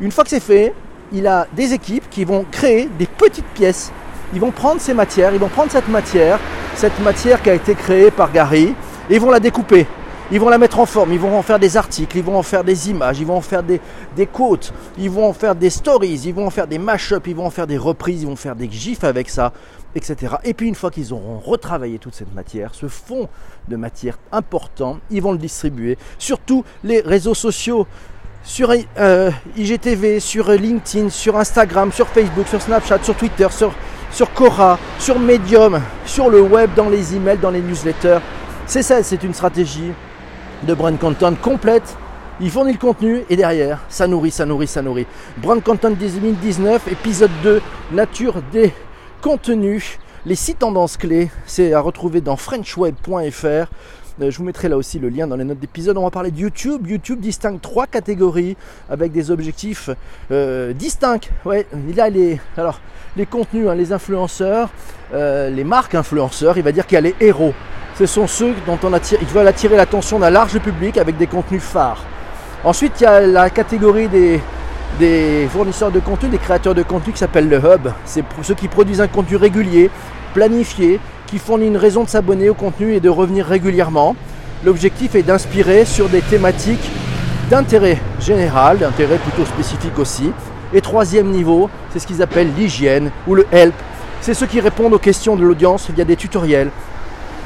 Une 0.00 0.10
fois 0.10 0.24
que 0.24 0.30
c'est 0.30 0.40
fait, 0.40 0.74
il 1.12 1.26
a 1.26 1.46
des 1.52 1.72
équipes 1.72 2.08
qui 2.10 2.24
vont 2.24 2.44
créer 2.50 2.88
des 2.98 3.06
petites 3.06 3.46
pièces. 3.46 3.92
Ils 4.32 4.40
vont 4.40 4.50
prendre 4.50 4.80
ces 4.80 4.94
matières, 4.94 5.32
ils 5.32 5.38
vont 5.38 5.48
prendre 5.48 5.70
cette 5.70 5.88
matière, 5.88 6.38
cette 6.74 6.98
matière 7.00 7.40
qui 7.40 7.50
a 7.50 7.54
été 7.54 7.74
créée 7.74 8.10
par 8.10 8.32
Gary, 8.32 8.74
et 9.08 9.14
ils 9.14 9.20
vont 9.20 9.30
la 9.30 9.40
découper. 9.40 9.86
Ils 10.30 10.40
vont 10.40 10.48
la 10.48 10.58
mettre 10.58 10.78
en 10.78 10.86
forme, 10.86 11.12
ils 11.12 11.18
vont 11.18 11.36
en 11.36 11.42
faire 11.42 11.58
des 11.58 11.76
articles, 11.76 12.16
ils 12.16 12.24
vont 12.24 12.38
en 12.38 12.42
faire 12.42 12.64
des 12.64 12.88
images, 12.88 13.20
ils 13.20 13.26
vont 13.26 13.36
en 13.36 13.42
faire 13.42 13.62
des, 13.62 13.80
des 14.16 14.26
quotes, 14.26 14.72
ils 14.96 15.10
vont 15.10 15.28
en 15.28 15.32
faire 15.34 15.54
des 15.54 15.68
stories, 15.68 16.20
ils 16.24 16.32
vont 16.32 16.46
en 16.46 16.50
faire 16.50 16.66
des 16.66 16.78
mash-ups, 16.78 17.26
ils 17.26 17.36
vont 17.36 17.46
en 17.46 17.50
faire 17.50 17.66
des 17.66 17.76
reprises, 17.76 18.22
ils 18.22 18.28
vont 18.28 18.36
faire 18.36 18.56
des 18.56 18.70
gifs 18.70 19.04
avec 19.04 19.28
ça, 19.28 19.52
etc. 19.94 20.36
Et 20.44 20.54
puis 20.54 20.66
une 20.66 20.74
fois 20.74 20.90
qu'ils 20.90 21.12
auront 21.12 21.38
retravaillé 21.38 21.98
toute 21.98 22.14
cette 22.14 22.34
matière, 22.34 22.74
ce 22.74 22.88
fond 22.88 23.28
de 23.68 23.76
matière 23.76 24.18
important, 24.32 24.98
ils 25.10 25.20
vont 25.20 25.32
le 25.32 25.38
distribuer 25.38 25.98
sur 26.18 26.38
tous 26.38 26.64
les 26.84 27.00
réseaux 27.00 27.34
sociaux 27.34 27.86
sur 28.44 28.72
euh, 28.98 29.30
IGTV, 29.56 30.20
sur 30.20 30.50
LinkedIn, 30.50 31.08
sur 31.10 31.36
Instagram, 31.36 31.92
sur 31.92 32.08
Facebook, 32.08 32.46
sur 32.46 32.60
Snapchat, 32.60 33.02
sur 33.02 33.14
Twitter, 33.14 33.48
sur, 33.50 33.74
sur 34.10 34.32
Quora, 34.32 34.78
sur 34.98 35.18
Medium, 35.18 35.80
sur 36.04 36.28
le 36.28 36.42
web, 36.42 36.70
dans 36.76 36.88
les 36.88 37.14
emails, 37.14 37.38
dans 37.38 37.50
les 37.50 37.62
newsletters. 37.62 38.20
C'est 38.66 38.82
ça, 38.82 39.02
c'est 39.02 39.22
une 39.22 39.34
stratégie 39.34 39.92
de 40.64 40.74
brand 40.74 40.98
content 40.98 41.34
complète. 41.34 41.96
Il 42.40 42.50
fournit 42.50 42.72
le 42.72 42.78
contenu 42.78 43.22
et 43.30 43.36
derrière, 43.36 43.80
ça 43.88 44.06
nourrit, 44.06 44.30
ça 44.30 44.44
nourrit, 44.44 44.66
ça 44.66 44.82
nourrit. 44.82 45.06
Brand 45.38 45.62
content 45.62 45.90
2019, 45.90 46.88
épisode 46.88 47.30
2, 47.42 47.62
nature 47.92 48.42
des 48.52 48.72
contenus. 49.20 49.98
Les 50.26 50.34
six 50.34 50.54
tendances 50.54 50.96
clés, 50.96 51.30
c'est 51.46 51.74
à 51.74 51.80
retrouver 51.80 52.20
dans 52.20 52.36
frenchweb.fr. 52.36 53.68
Euh, 54.20 54.30
je 54.30 54.38
vous 54.38 54.44
mettrai 54.44 54.68
là 54.68 54.76
aussi 54.76 54.98
le 54.98 55.08
lien 55.08 55.26
dans 55.26 55.36
les 55.36 55.44
notes 55.44 55.58
d'épisode. 55.58 55.96
On 55.96 56.04
va 56.04 56.10
parler 56.10 56.30
de 56.30 56.38
YouTube. 56.38 56.86
YouTube 56.86 57.20
distingue 57.20 57.60
trois 57.60 57.86
catégories 57.86 58.56
avec 58.88 59.12
des 59.12 59.30
objectifs 59.30 59.90
euh, 60.30 60.72
distincts. 60.72 61.28
Il 61.88 62.00
a 62.00 62.08
les 62.08 62.38
contenus, 63.30 63.68
hein, 63.68 63.74
les 63.74 63.92
influenceurs, 63.92 64.70
euh, 65.12 65.50
les 65.50 65.64
marques 65.64 65.94
influenceurs. 65.94 66.56
Il 66.58 66.64
va 66.64 66.72
dire 66.72 66.86
qu'il 66.86 66.94
y 66.94 66.98
a 66.98 67.02
les 67.02 67.14
héros 67.20 67.54
ce 67.98 68.06
sont 68.06 68.26
ceux 68.26 68.54
dont 68.66 68.78
ils 69.20 69.26
veulent 69.28 69.46
attirer 69.46 69.76
l'attention 69.76 70.18
d'un 70.18 70.30
large 70.30 70.58
public 70.58 70.98
avec 70.98 71.16
des 71.16 71.26
contenus 71.26 71.62
phares. 71.62 72.02
Ensuite, 72.64 73.00
il 73.00 73.04
y 73.04 73.06
a 73.06 73.20
la 73.20 73.50
catégorie 73.50 74.08
des, 74.08 74.40
des 74.98 75.48
fournisseurs 75.52 75.90
de 75.90 76.00
contenu, 76.00 76.28
des 76.28 76.38
créateurs 76.38 76.74
de 76.74 76.82
contenu 76.82 77.12
qui 77.12 77.18
s'appellent 77.18 77.48
le 77.48 77.58
hub. 77.58 77.88
C'est 78.04 78.24
ceux 78.42 78.54
qui 78.54 78.68
produisent 78.68 79.00
un 79.00 79.08
contenu 79.08 79.36
régulier, 79.36 79.90
planifié, 80.32 80.98
qui 81.26 81.38
fournit 81.38 81.66
une 81.66 81.76
raison 81.76 82.04
de 82.04 82.08
s'abonner 82.08 82.48
au 82.48 82.54
contenu 82.54 82.94
et 82.94 83.00
de 83.00 83.08
revenir 83.08 83.46
régulièrement. 83.46 84.16
L'objectif 84.64 85.14
est 85.14 85.22
d'inspirer 85.22 85.84
sur 85.84 86.08
des 86.08 86.20
thématiques 86.20 86.90
d'intérêt 87.50 87.98
général, 88.20 88.78
d'intérêt 88.78 89.18
plutôt 89.18 89.44
spécifique 89.44 89.98
aussi. 89.98 90.32
Et 90.72 90.80
troisième 90.80 91.30
niveau, 91.30 91.70
c'est 91.92 91.98
ce 91.98 92.06
qu'ils 92.06 92.22
appellent 92.22 92.52
l'hygiène 92.56 93.10
ou 93.26 93.34
le 93.34 93.46
help. 93.52 93.74
C'est 94.20 94.34
ceux 94.34 94.46
qui 94.46 94.60
répondent 94.60 94.94
aux 94.94 94.98
questions 94.98 95.36
de 95.36 95.44
l'audience 95.44 95.90
via 95.90 96.04
des 96.04 96.16
tutoriels, 96.16 96.70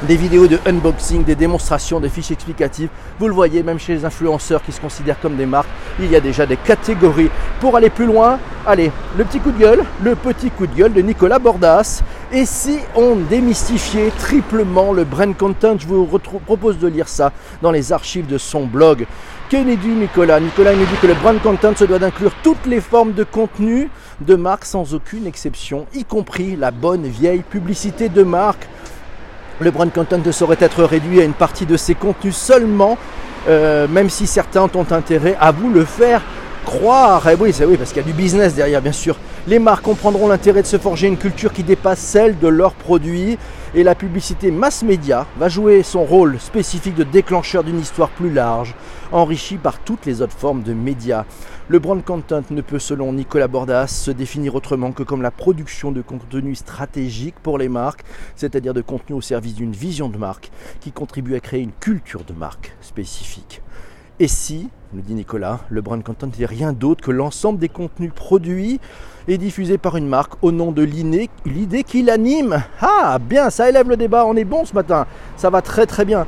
des 0.02 0.16
vidéos 0.16 0.46
de 0.46 0.58
unboxing, 0.66 1.24
des 1.24 1.34
démonstrations, 1.34 1.98
des 1.98 2.08
fiches 2.08 2.30
explicatives. 2.30 2.88
Vous 3.18 3.26
le 3.26 3.34
voyez, 3.34 3.62
même 3.62 3.78
chez 3.78 3.94
les 3.94 4.04
influenceurs 4.04 4.62
qui 4.62 4.72
se 4.72 4.80
considèrent 4.80 5.20
comme 5.20 5.36
des 5.36 5.46
marques, 5.46 5.68
il 5.98 6.10
y 6.10 6.16
a 6.16 6.20
déjà 6.20 6.46
des 6.46 6.56
catégories. 6.56 7.30
Pour 7.60 7.76
aller 7.76 7.90
plus 7.90 8.06
loin, 8.06 8.38
allez, 8.66 8.92
le 9.16 9.24
petit 9.24 9.40
coup 9.40 9.50
de 9.50 9.58
gueule, 9.58 9.84
le 10.02 10.14
petit 10.14 10.50
coup 10.50 10.66
de 10.66 10.74
gueule 10.74 10.92
de 10.92 11.02
Nicolas 11.02 11.38
Bordas. 11.38 12.02
Et 12.32 12.46
si 12.46 12.78
on 12.94 13.16
démystifiait 13.16 14.12
triplement 14.18 14.92
le 14.92 15.04
brand 15.04 15.36
content, 15.36 15.76
je 15.78 15.86
vous 15.86 16.06
propose 16.46 16.78
de 16.78 16.86
lire 16.86 17.08
ça 17.08 17.32
dans 17.62 17.72
les 17.72 17.92
archives 17.92 18.26
de 18.26 18.38
son 18.38 18.66
blog. 18.66 19.06
Que 19.50 19.56
dit 19.56 19.88
Nicolas? 19.88 20.40
Nicolas 20.40 20.74
nous 20.74 20.84
dit 20.84 20.96
que 21.00 21.06
le 21.06 21.14
brand 21.14 21.40
content 21.40 21.74
se 21.74 21.84
doit 21.84 21.98
d'inclure 21.98 22.32
toutes 22.42 22.66
les 22.66 22.82
formes 22.82 23.14
de 23.14 23.24
contenu 23.24 23.88
de 24.20 24.34
marque 24.34 24.66
sans 24.66 24.92
aucune 24.94 25.26
exception, 25.26 25.86
y 25.94 26.04
compris 26.04 26.54
la 26.54 26.70
bonne 26.70 27.06
vieille 27.06 27.42
publicité 27.42 28.10
de 28.10 28.22
marque 28.22 28.68
le 29.60 29.70
brand 29.70 29.92
content 29.92 30.18
ne 30.24 30.32
saurait 30.32 30.56
être 30.60 30.84
réduit 30.84 31.20
à 31.20 31.24
une 31.24 31.32
partie 31.32 31.66
de 31.66 31.76
ses 31.76 31.94
contenus 31.94 32.36
seulement, 32.36 32.96
euh, 33.48 33.88
même 33.88 34.10
si 34.10 34.26
certains 34.26 34.62
ont 34.62 34.92
intérêt 34.92 35.36
à 35.40 35.52
vous 35.52 35.70
le 35.70 35.84
faire 35.84 36.22
croire. 36.64 37.26
Et 37.28 37.32
eh 37.32 37.42
oui, 37.42 37.52
c'est 37.52 37.64
oui, 37.64 37.76
parce 37.76 37.92
qu'il 37.92 38.02
y 38.02 38.04
a 38.04 38.08
du 38.08 38.12
business 38.12 38.54
derrière, 38.54 38.82
bien 38.82 38.92
sûr. 38.92 39.16
Les 39.46 39.58
marques 39.58 39.84
comprendront 39.84 40.28
l'intérêt 40.28 40.60
de 40.60 40.66
se 40.66 40.76
forger 40.76 41.06
une 41.06 41.16
culture 41.16 41.52
qui 41.52 41.62
dépasse 41.62 41.98
celle 41.98 42.38
de 42.38 42.48
leurs 42.48 42.74
produits 42.74 43.38
et 43.74 43.82
la 43.82 43.94
publicité 43.94 44.50
mass 44.50 44.82
média 44.82 45.26
va 45.38 45.48
jouer 45.48 45.82
son 45.82 46.04
rôle 46.04 46.38
spécifique 46.38 46.94
de 46.94 47.04
déclencheur 47.04 47.64
d'une 47.64 47.80
histoire 47.80 48.10
plus 48.10 48.30
large, 48.30 48.74
enrichie 49.12 49.56
par 49.56 49.78
toutes 49.78 50.04
les 50.04 50.20
autres 50.20 50.36
formes 50.36 50.62
de 50.62 50.74
médias. 50.74 51.24
Le 51.70 51.78
brand 51.78 52.02
content 52.02 52.40
ne 52.48 52.62
peut, 52.62 52.78
selon 52.78 53.12
Nicolas 53.12 53.46
Bordas, 53.46 53.88
se 53.88 54.10
définir 54.10 54.54
autrement 54.54 54.92
que 54.92 55.02
comme 55.02 55.20
la 55.20 55.30
production 55.30 55.92
de 55.92 56.00
contenu 56.00 56.54
stratégique 56.54 57.34
pour 57.42 57.58
les 57.58 57.68
marques, 57.68 58.04
c'est-à-dire 58.36 58.72
de 58.72 58.80
contenu 58.80 59.14
au 59.14 59.20
service 59.20 59.54
d'une 59.54 59.72
vision 59.72 60.08
de 60.08 60.16
marque 60.16 60.50
qui 60.80 60.92
contribue 60.92 61.34
à 61.34 61.40
créer 61.40 61.60
une 61.60 61.72
culture 61.72 62.24
de 62.24 62.32
marque 62.32 62.74
spécifique. 62.80 63.60
Et 64.18 64.28
si, 64.28 64.70
nous 64.94 65.02
dit 65.02 65.12
Nicolas, 65.12 65.60
le 65.68 65.82
brand 65.82 66.02
content 66.02 66.30
n'est 66.38 66.46
rien 66.46 66.72
d'autre 66.72 67.04
que 67.04 67.10
l'ensemble 67.10 67.58
des 67.58 67.68
contenus 67.68 68.12
produits 68.14 68.80
et 69.28 69.36
diffusés 69.36 69.76
par 69.76 69.98
une 69.98 70.08
marque 70.08 70.42
au 70.42 70.52
nom 70.52 70.72
de 70.72 70.82
l'idée 70.82 71.84
qui 71.84 72.02
l'anime? 72.02 72.64
Ah, 72.80 73.18
bien, 73.20 73.50
ça 73.50 73.68
élève 73.68 73.90
le 73.90 73.98
débat, 73.98 74.24
on 74.24 74.36
est 74.36 74.44
bon 74.44 74.64
ce 74.64 74.74
matin, 74.74 75.06
ça 75.36 75.50
va 75.50 75.60
très 75.60 75.84
très 75.84 76.06
bien. 76.06 76.26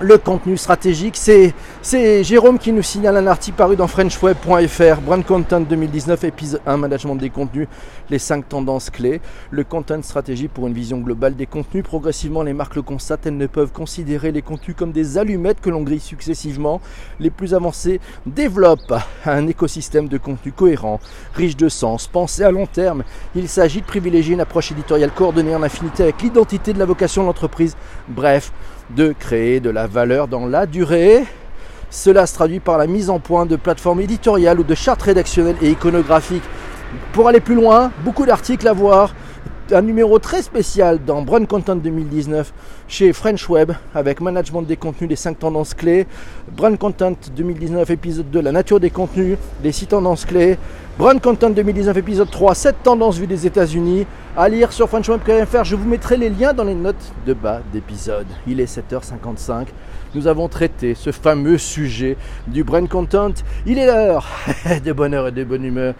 Le 0.00 0.18
contenu 0.18 0.56
stratégique. 0.56 1.16
C'est, 1.16 1.54
Jérôme 2.22 2.58
qui 2.58 2.72
nous 2.72 2.82
signale 2.82 3.16
un 3.16 3.26
article 3.26 3.56
paru 3.56 3.76
dans 3.76 3.86
FrenchWeb.fr, 3.86 5.00
Brand 5.00 5.24
Content 5.24 5.60
2019, 5.60 6.24
épisode 6.24 6.60
1, 6.66 6.76
Management 6.76 7.16
des 7.16 7.30
contenus, 7.30 7.68
les 8.10 8.18
5 8.18 8.48
tendances 8.48 8.90
clés. 8.90 9.20
Le 9.50 9.64
content 9.64 10.02
stratégie 10.02 10.48
pour 10.48 10.66
une 10.66 10.74
vision 10.74 10.98
globale 10.98 11.34
des 11.34 11.46
contenus. 11.46 11.84
Progressivement, 11.84 12.42
les 12.42 12.52
marques 12.52 12.76
le 12.76 12.82
constatent, 12.82 13.26
elles 13.26 13.36
ne 13.36 13.46
peuvent 13.46 13.72
considérer 13.72 14.30
les 14.30 14.42
contenus 14.42 14.76
comme 14.76 14.92
des 14.92 15.18
allumettes 15.18 15.60
que 15.60 15.70
l'on 15.70 15.82
grille 15.82 16.00
successivement. 16.00 16.80
Les 17.18 17.30
plus 17.30 17.54
avancés 17.54 18.00
développent 18.26 18.94
un 19.24 19.46
écosystème 19.46 20.08
de 20.08 20.18
contenu 20.18 20.52
cohérent, 20.52 21.00
riche 21.34 21.56
de 21.56 21.68
sens, 21.68 22.06
pensé 22.06 22.44
à 22.44 22.50
long 22.50 22.66
terme. 22.66 23.02
Il 23.34 23.48
s'agit 23.48 23.80
de 23.80 23.86
privilégier 23.86 24.34
une 24.34 24.40
approche 24.40 24.70
éditoriale 24.70 25.10
coordonnée 25.10 25.54
en 25.54 25.62
infinité 25.62 26.04
avec 26.04 26.22
l'identité 26.22 26.72
de 26.72 26.78
la 26.78 26.84
vocation 26.84 27.22
de 27.22 27.26
l'entreprise. 27.26 27.76
Bref, 28.08 28.52
de 28.90 29.14
créer 29.18 29.60
de 29.60 29.70
la 29.70 29.86
valeur 29.86 30.28
dans 30.28 30.46
la 30.46 30.66
durée. 30.66 31.24
Cela 31.90 32.26
se 32.26 32.34
traduit 32.34 32.60
par 32.60 32.78
la 32.78 32.86
mise 32.86 33.10
en 33.10 33.18
point 33.18 33.46
de 33.46 33.56
plateformes 33.56 34.00
éditoriales 34.00 34.60
ou 34.60 34.64
de 34.64 34.74
chartes 34.74 35.02
rédactionnelles 35.02 35.56
et 35.62 35.70
iconographiques. 35.70 36.42
Pour 37.12 37.28
aller 37.28 37.40
plus 37.40 37.54
loin, 37.54 37.90
beaucoup 38.04 38.26
d'articles 38.26 38.68
à 38.68 38.72
voir. 38.72 39.14
Un 39.70 39.82
numéro 39.82 40.18
très 40.18 40.40
spécial 40.40 40.98
dans 41.04 41.20
Brand 41.20 41.46
Content 41.46 41.76
2019 41.76 42.54
chez 42.88 43.12
French 43.12 43.50
Web 43.50 43.72
avec 43.94 44.22
management 44.22 44.62
des 44.62 44.78
contenus, 44.78 45.10
les 45.10 45.16
5 45.16 45.38
tendances 45.38 45.74
clés. 45.74 46.06
Brand 46.56 46.78
Content 46.78 47.12
2019 47.36 47.90
épisode 47.90 48.30
2, 48.30 48.40
la 48.40 48.52
nature 48.52 48.80
des 48.80 48.88
contenus, 48.88 49.36
les 49.62 49.72
6 49.72 49.88
tendances 49.88 50.24
clés. 50.24 50.56
Brand 50.98 51.20
Content 51.22 51.50
2019 51.50 51.96
épisode 51.96 52.28
3, 52.28 52.56
7 52.56 52.82
tendances 52.82 53.18
vues 53.18 53.28
des 53.28 53.46
États-Unis. 53.46 54.04
À 54.36 54.48
lire 54.48 54.72
sur 54.72 54.88
FrenchWeb.fr, 54.88 55.62
je 55.62 55.76
vous 55.76 55.88
mettrai 55.88 56.16
les 56.16 56.28
liens 56.28 56.52
dans 56.52 56.64
les 56.64 56.74
notes 56.74 57.12
de 57.24 57.34
bas 57.34 57.60
d'épisode. 57.72 58.26
Il 58.48 58.58
est 58.58 58.64
7h55. 58.64 59.68
Nous 60.16 60.26
avons 60.26 60.48
traité 60.48 60.96
ce 60.96 61.12
fameux 61.12 61.56
sujet 61.56 62.16
du 62.48 62.64
brand 62.64 62.88
content. 62.88 63.30
Il 63.64 63.78
est 63.78 63.86
l'heure 63.86 64.26
de 64.84 64.92
bonheur 64.92 65.28
et 65.28 65.30
de 65.30 65.44
bonne 65.44 65.64
humeur. 65.64 65.94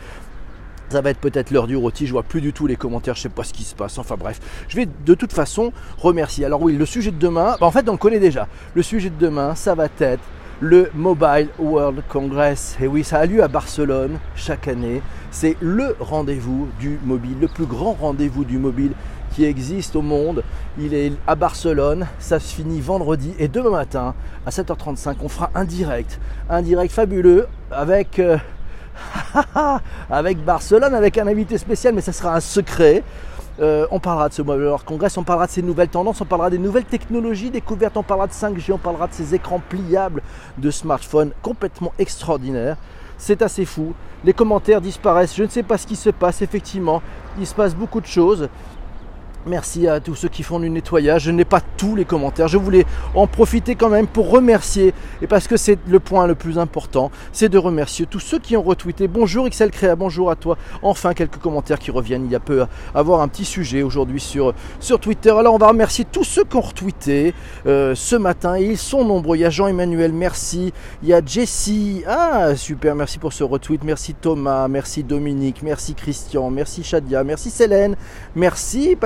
Ça 0.89 1.01
va 1.01 1.11
être 1.11 1.21
peut-être 1.21 1.53
l'heure 1.53 1.69
du 1.69 1.77
rôti, 1.77 2.09
je 2.09 2.13
vois 2.13 2.25
plus 2.25 2.41
du 2.41 2.53
tout 2.53 2.67
les 2.67 2.75
commentaires, 2.75 3.15
je 3.15 3.21
sais 3.21 3.29
pas 3.29 3.45
ce 3.45 3.53
qui 3.53 3.63
se 3.63 3.77
passe. 3.77 3.99
Enfin 3.99 4.17
bref, 4.19 4.41
je 4.67 4.75
vais 4.75 4.87
de 4.87 5.15
toute 5.15 5.33
façon 5.33 5.73
remercier. 5.99 6.45
Alors 6.45 6.61
oui, 6.61 6.73
le 6.77 6.87
sujet 6.87 7.13
de 7.13 7.19
demain, 7.19 7.57
bah, 7.61 7.67
en 7.67 7.71
fait 7.71 7.89
on 7.89 7.93
le 7.93 7.99
connaît 7.99 8.19
déjà. 8.19 8.49
Le 8.75 8.83
sujet 8.83 9.11
de 9.11 9.19
demain, 9.21 9.55
ça 9.55 9.77
va 9.77 9.89
être 10.01 10.21
le 10.61 10.91
Mobile 10.95 11.49
World 11.59 12.03
Congress. 12.09 12.77
Et 12.81 12.87
oui, 12.87 13.05
ça 13.05 13.19
a 13.19 13.27
lieu 13.27 13.43
à 13.43 13.49
Barcelone 13.49 14.19
chaque 14.35 14.69
année. 14.69 15.03
C'est 15.31 15.57
le 15.61 15.97
rendez-vous 16.01 16.69
du 16.81 16.99
mobile, 17.05 17.37
le 17.41 17.49
plus 17.49 17.67
grand 17.67 17.93
rendez-vous 17.93 18.45
du 18.45 18.59
mobile 18.59 18.93
qui 19.35 19.45
existe 19.45 19.95
au 19.95 20.03
monde. 20.03 20.43
Il 20.79 20.95
est 20.95 21.13
à 21.27 21.35
Barcelone, 21.35 22.07
ça 22.19 22.41
se 22.41 22.55
finit 22.55 22.81
vendredi 22.81 23.35
et 23.39 23.49
demain 23.49 23.71
matin 23.71 24.15
à 24.47 24.51
7h35, 24.51 25.17
on 25.23 25.29
fera 25.29 25.51
un 25.55 25.65
direct, 25.65 26.19
un 26.49 26.63
direct 26.63 26.93
fabuleux 26.93 27.47
avec 27.71 28.19
euh, 28.19 28.39
avec 30.11 30.45
Barcelone, 30.45 30.95
avec 30.95 31.19
un 31.19 31.27
invité 31.27 31.59
spécial, 31.59 31.95
mais 31.95 32.01
ça 32.01 32.13
sera 32.13 32.35
un 32.35 32.41
secret. 32.41 33.05
Euh, 33.61 33.87
on 33.91 33.99
parlera 33.99 34.29
de 34.29 34.35
ce 34.35 34.43
Mobile 34.43 34.67
World 34.67 34.85
Congress, 34.85 35.17
on 35.17 35.25
parlera 35.25 35.47
de 35.47 35.53
ces 35.53 35.63
nouvelles 35.63 35.89
tendances, 35.89 36.21
on 36.21 36.25
parlera 36.25 36.49
des 36.49 36.59
nouvelles 36.59 36.85
technologies 36.85 37.51
découvertes, 37.51 37.97
on 37.97 38.05
parlera 38.05 38.29
de 38.29 38.33
5G, 38.33 38.73
on 38.73 38.79
parlera 38.79 39.09
de 39.09 39.13
ces 39.13 39.35
écrans 39.35 39.61
pliables 39.69 40.23
de 40.59 40.71
smartphones 40.71 41.33
complètement 41.43 41.93
extraordinaires. 41.99 42.77
C'est 43.17 43.43
assez 43.43 43.65
fou. 43.65 43.95
Les 44.25 44.33
commentaires 44.33 44.81
disparaissent. 44.81 45.35
Je 45.35 45.43
ne 45.43 45.49
sais 45.49 45.65
pas 45.65 45.77
ce 45.77 45.89
qui 45.89 45.97
se 45.97 46.11
passe. 46.11 46.41
Effectivement, 46.41 47.03
il 47.39 47.47
se 47.47 47.55
passe 47.55 47.75
beaucoup 47.75 48.01
de 48.01 48.07
choses. 48.07 48.49
Merci 49.47 49.89
à 49.89 50.01
tous 50.01 50.15
ceux 50.15 50.29
qui 50.29 50.43
font 50.43 50.61
du 50.61 50.69
nettoyage. 50.69 51.23
Je 51.23 51.31
n'ai 51.31 51.45
pas 51.45 51.61
tous 51.77 51.97
les 51.97 52.05
commentaires. 52.05 52.49
Je 52.49 52.59
voulais 52.59 52.85
en 53.15 53.27
profiter 53.27 53.77
quand 53.77 53.89
même 53.89 54.07
pour 54.07 54.31
remercier, 54.31 54.93
et 55.23 55.27
parce 55.27 55.47
que 55.47 55.57
c'est 55.57 55.79
le 55.87 56.01
point 56.01 56.27
le 56.27 56.35
plus 56.35 56.59
important, 56.59 57.11
c'est 57.33 57.49
de 57.49 57.59
remercier 57.59 58.07
tous 58.07 58.21
ceux 58.21 58.39
qui 58.39 58.57
ont 58.57 58.63
retweeté. 58.63 59.09
Bonjour 59.09 59.49
XL 59.49 59.71
Créa, 59.71 59.97
bonjour 59.97 60.31
à 60.31 60.37
toi. 60.37 60.59
Enfin, 60.83 61.15
quelques 61.15 61.39
commentaires 61.39 61.79
qui 61.79 61.91
reviennent. 61.91 62.25
Il 62.25 62.33
y 62.33 62.37
a 62.37 62.41
peu 62.41 62.63
à 62.63 62.69
avoir 62.95 63.21
un 63.21 63.29
petit 63.29 63.45
sujet 63.45 63.83
aujourd'hui 63.83 64.21
sur, 64.21 64.55
Twitter. 65.01 65.31
Alors, 65.31 65.55
on 65.55 65.59
va 65.59 65.69
remercier 65.69 66.05
tous 66.05 66.25
ceux 66.25 66.45
qui 66.45 66.57
ont 66.57 66.61
retweeté 66.61 67.35
euh, 67.67 67.95
ce 67.95 68.17
matin. 68.17 68.57
Et 68.57 68.65
ils 68.65 68.79
sont 68.79 69.05
nombreux. 69.05 69.37
Il 69.37 69.41
y 69.41 69.45
a 69.45 69.51
Jean-Emmanuel, 69.51 70.13
merci. 70.13 70.73
Il 71.03 71.09
y 71.09 71.15
a 71.15 71.23
Jessie. 71.25 72.03
Ah, 72.07 72.57
super, 72.57 72.95
merci 72.95 73.19
pour 73.19 73.33
ce 73.33 73.45
retweet. 73.45 73.85
Merci 73.85 74.15
Thomas, 74.15 74.69
merci 74.69 75.05
Dominique, 75.05 75.63
merci 75.63 75.95
Christian, 75.95 76.51
merci 76.51 76.83
Shadia, 76.83 77.25
merci 77.25 77.51
Célène, 77.51 77.97
merci 78.35 78.97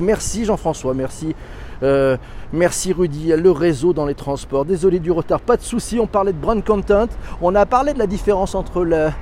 Merci 0.00 0.44
Jean-François, 0.46 0.94
merci. 0.94 1.34
Euh, 1.82 2.16
merci 2.52 2.94
Rudy, 2.94 3.28
le 3.36 3.50
réseau 3.50 3.92
dans 3.92 4.06
les 4.06 4.14
transports. 4.14 4.64
Désolé 4.64 5.00
du 5.00 5.10
retard, 5.10 5.40
pas 5.40 5.58
de 5.58 5.62
souci. 5.62 6.00
On 6.00 6.06
parlait 6.06 6.32
de 6.32 6.38
brand 6.38 6.64
content. 6.64 7.08
On 7.42 7.54
a 7.54 7.66
parlé 7.66 7.92
de 7.92 7.98
la 7.98 8.06
différence 8.06 8.54
entre 8.54 8.84
la, 8.84 9.12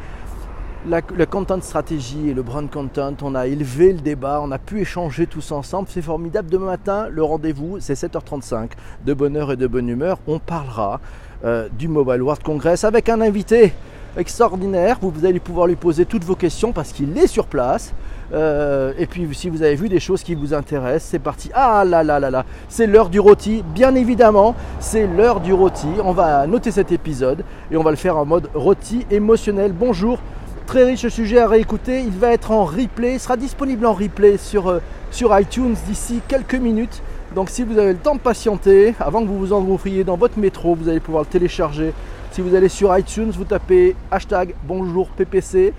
content 1.26 1.60
stratégie 1.60 2.28
et 2.28 2.34
le 2.34 2.42
brand 2.42 2.70
content. 2.70 3.14
On 3.22 3.34
a 3.34 3.48
élevé 3.48 3.92
le 3.92 3.98
débat, 3.98 4.40
on 4.42 4.52
a 4.52 4.58
pu 4.58 4.80
échanger 4.80 5.26
tous 5.26 5.50
ensemble. 5.50 5.88
C'est 5.90 6.02
formidable. 6.02 6.48
Demain 6.48 6.66
matin, 6.66 7.08
le 7.10 7.24
rendez-vous, 7.24 7.78
c'est 7.80 7.94
7h35. 7.94 8.70
De 9.04 9.12
bonne 9.12 9.36
heure 9.36 9.50
et 9.50 9.56
de 9.56 9.66
bonne 9.66 9.88
humeur. 9.88 10.18
On 10.28 10.38
parlera 10.38 11.00
euh, 11.44 11.68
du 11.76 11.88
Mobile 11.88 12.22
World 12.22 12.44
Congress 12.44 12.84
avec 12.84 13.08
un 13.08 13.20
invité 13.20 13.72
extraordinaire. 14.16 14.98
Vous 15.00 15.26
allez 15.26 15.40
pouvoir 15.40 15.66
lui 15.66 15.76
poser 15.76 16.04
toutes 16.04 16.24
vos 16.24 16.34
questions 16.36 16.72
parce 16.72 16.92
qu'il 16.92 17.16
est 17.18 17.26
sur 17.26 17.46
place. 17.46 17.92
Euh, 18.32 18.92
et 18.98 19.06
puis 19.06 19.28
si 19.32 19.48
vous 19.48 19.62
avez 19.62 19.74
vu 19.74 19.88
des 19.88 20.00
choses 20.00 20.22
qui 20.22 20.34
vous 20.34 20.54
intéressent, 20.54 21.10
c'est 21.10 21.18
parti. 21.18 21.50
Ah 21.54 21.84
là 21.84 22.02
là 22.02 22.18
là 22.18 22.30
là, 22.30 22.44
c'est 22.68 22.86
l'heure 22.86 23.10
du 23.10 23.20
rôti. 23.20 23.62
Bien 23.74 23.94
évidemment, 23.94 24.54
c'est 24.80 25.06
l'heure 25.06 25.40
du 25.40 25.52
rôti. 25.52 25.88
On 26.02 26.12
va 26.12 26.46
noter 26.46 26.70
cet 26.70 26.90
épisode 26.92 27.44
et 27.70 27.76
on 27.76 27.82
va 27.82 27.90
le 27.90 27.96
faire 27.96 28.16
en 28.16 28.24
mode 28.24 28.48
rôti 28.54 29.06
émotionnel. 29.10 29.72
Bonjour, 29.72 30.18
très 30.66 30.84
riche 30.84 31.06
sujet 31.08 31.38
à 31.38 31.48
réécouter. 31.48 32.00
Il 32.00 32.18
va 32.18 32.32
être 32.32 32.50
en 32.50 32.64
replay, 32.64 33.14
il 33.14 33.20
sera 33.20 33.36
disponible 33.36 33.86
en 33.86 33.92
replay 33.92 34.36
sur, 34.36 34.68
euh, 34.68 34.80
sur 35.10 35.38
iTunes 35.38 35.76
d'ici 35.86 36.20
quelques 36.26 36.54
minutes. 36.54 37.02
Donc 37.34 37.50
si 37.50 37.64
vous 37.64 37.78
avez 37.78 37.92
le 37.92 37.98
temps 37.98 38.14
de 38.14 38.20
patienter, 38.20 38.94
avant 39.00 39.22
que 39.22 39.26
vous 39.26 39.38
vous 39.38 39.52
engouffriez 39.52 40.04
dans 40.04 40.16
votre 40.16 40.38
métro, 40.38 40.74
vous 40.74 40.88
allez 40.88 41.00
pouvoir 41.00 41.24
le 41.24 41.28
télécharger. 41.28 41.92
Si 42.34 42.40
vous 42.40 42.56
allez 42.56 42.68
sur 42.68 42.98
iTunes, 42.98 43.30
vous 43.30 43.44
tapez 43.44 43.94
hashtag 44.10 44.56
bonjour 44.66 45.08
PPC 45.10 45.72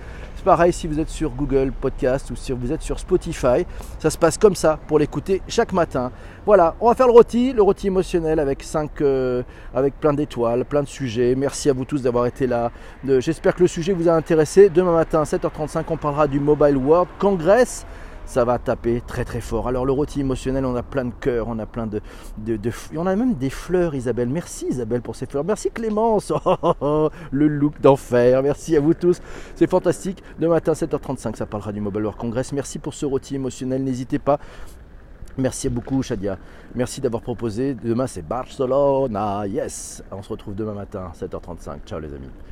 pareil 0.46 0.72
si 0.72 0.86
vous 0.86 1.00
êtes 1.00 1.08
sur 1.08 1.30
Google 1.30 1.72
Podcast 1.72 2.30
ou 2.30 2.36
si 2.36 2.52
vous 2.52 2.70
êtes 2.70 2.80
sur 2.80 3.00
Spotify. 3.00 3.66
Ça 3.98 4.10
se 4.10 4.16
passe 4.16 4.38
comme 4.38 4.54
ça 4.54 4.78
pour 4.86 5.00
l'écouter 5.00 5.42
chaque 5.48 5.72
matin. 5.72 6.12
Voilà, 6.46 6.76
on 6.80 6.86
va 6.88 6.94
faire 6.94 7.08
le 7.08 7.12
rôti, 7.12 7.52
le 7.52 7.62
rôti 7.62 7.88
émotionnel 7.88 8.38
avec, 8.38 8.62
5, 8.62 9.00
euh, 9.00 9.42
avec 9.74 9.98
plein 9.98 10.14
d'étoiles, 10.14 10.64
plein 10.64 10.84
de 10.84 10.88
sujets. 10.88 11.34
Merci 11.34 11.68
à 11.68 11.72
vous 11.72 11.84
tous 11.84 12.00
d'avoir 12.00 12.26
été 12.26 12.46
là. 12.46 12.70
J'espère 13.18 13.56
que 13.56 13.62
le 13.62 13.66
sujet 13.66 13.92
vous 13.92 14.08
a 14.08 14.12
intéressé. 14.12 14.68
Demain 14.68 14.92
matin, 14.92 15.24
7h35, 15.24 15.82
on 15.90 15.96
parlera 15.96 16.28
du 16.28 16.38
Mobile 16.38 16.76
World 16.76 17.08
Congress 17.18 17.84
ça 18.26 18.44
va 18.44 18.58
taper 18.58 19.02
très 19.06 19.24
très 19.24 19.40
fort. 19.40 19.68
Alors 19.68 19.86
le 19.86 19.92
rôti 19.92 20.20
émotionnel, 20.20 20.64
on 20.64 20.76
a 20.76 20.82
plein 20.82 21.06
de 21.06 21.12
cœurs, 21.18 21.46
on 21.48 21.58
a 21.58 21.66
plein 21.66 21.86
de, 21.86 22.00
de, 22.38 22.70
on 22.96 23.06
a 23.06 23.16
même 23.16 23.34
des 23.34 23.50
fleurs, 23.50 23.94
Isabelle. 23.94 24.28
Merci 24.28 24.66
Isabelle 24.68 25.00
pour 25.00 25.16
ces 25.16 25.26
fleurs. 25.26 25.44
Merci 25.44 25.70
Clémence, 25.70 26.30
oh, 26.44 26.56
oh, 26.62 26.74
oh, 26.80 27.10
le 27.30 27.48
look 27.48 27.80
d'enfer. 27.80 28.42
Merci 28.42 28.76
à 28.76 28.80
vous 28.80 28.94
tous, 28.94 29.20
c'est 29.54 29.70
fantastique. 29.70 30.22
Demain 30.38 30.54
matin 30.54 30.72
7h35, 30.72 31.36
ça 31.36 31.46
parlera 31.46 31.72
du 31.72 31.80
Mobile 31.80 32.02
World 32.02 32.18
Congress. 32.18 32.52
Merci 32.52 32.78
pour 32.78 32.94
ce 32.94 33.06
rôti 33.06 33.36
émotionnel. 33.36 33.82
N'hésitez 33.82 34.18
pas. 34.18 34.38
Merci 35.38 35.68
beaucoup 35.68 36.02
Shadia. 36.02 36.38
Merci 36.74 37.00
d'avoir 37.00 37.22
proposé. 37.22 37.74
Demain 37.74 38.06
c'est 38.06 38.26
Barcelona. 38.26 39.46
Yes. 39.46 40.02
On 40.10 40.22
se 40.22 40.30
retrouve 40.30 40.54
demain 40.54 40.74
matin 40.74 41.12
7h35. 41.14 41.84
Ciao 41.86 42.00
les 42.00 42.12
amis. 42.12 42.30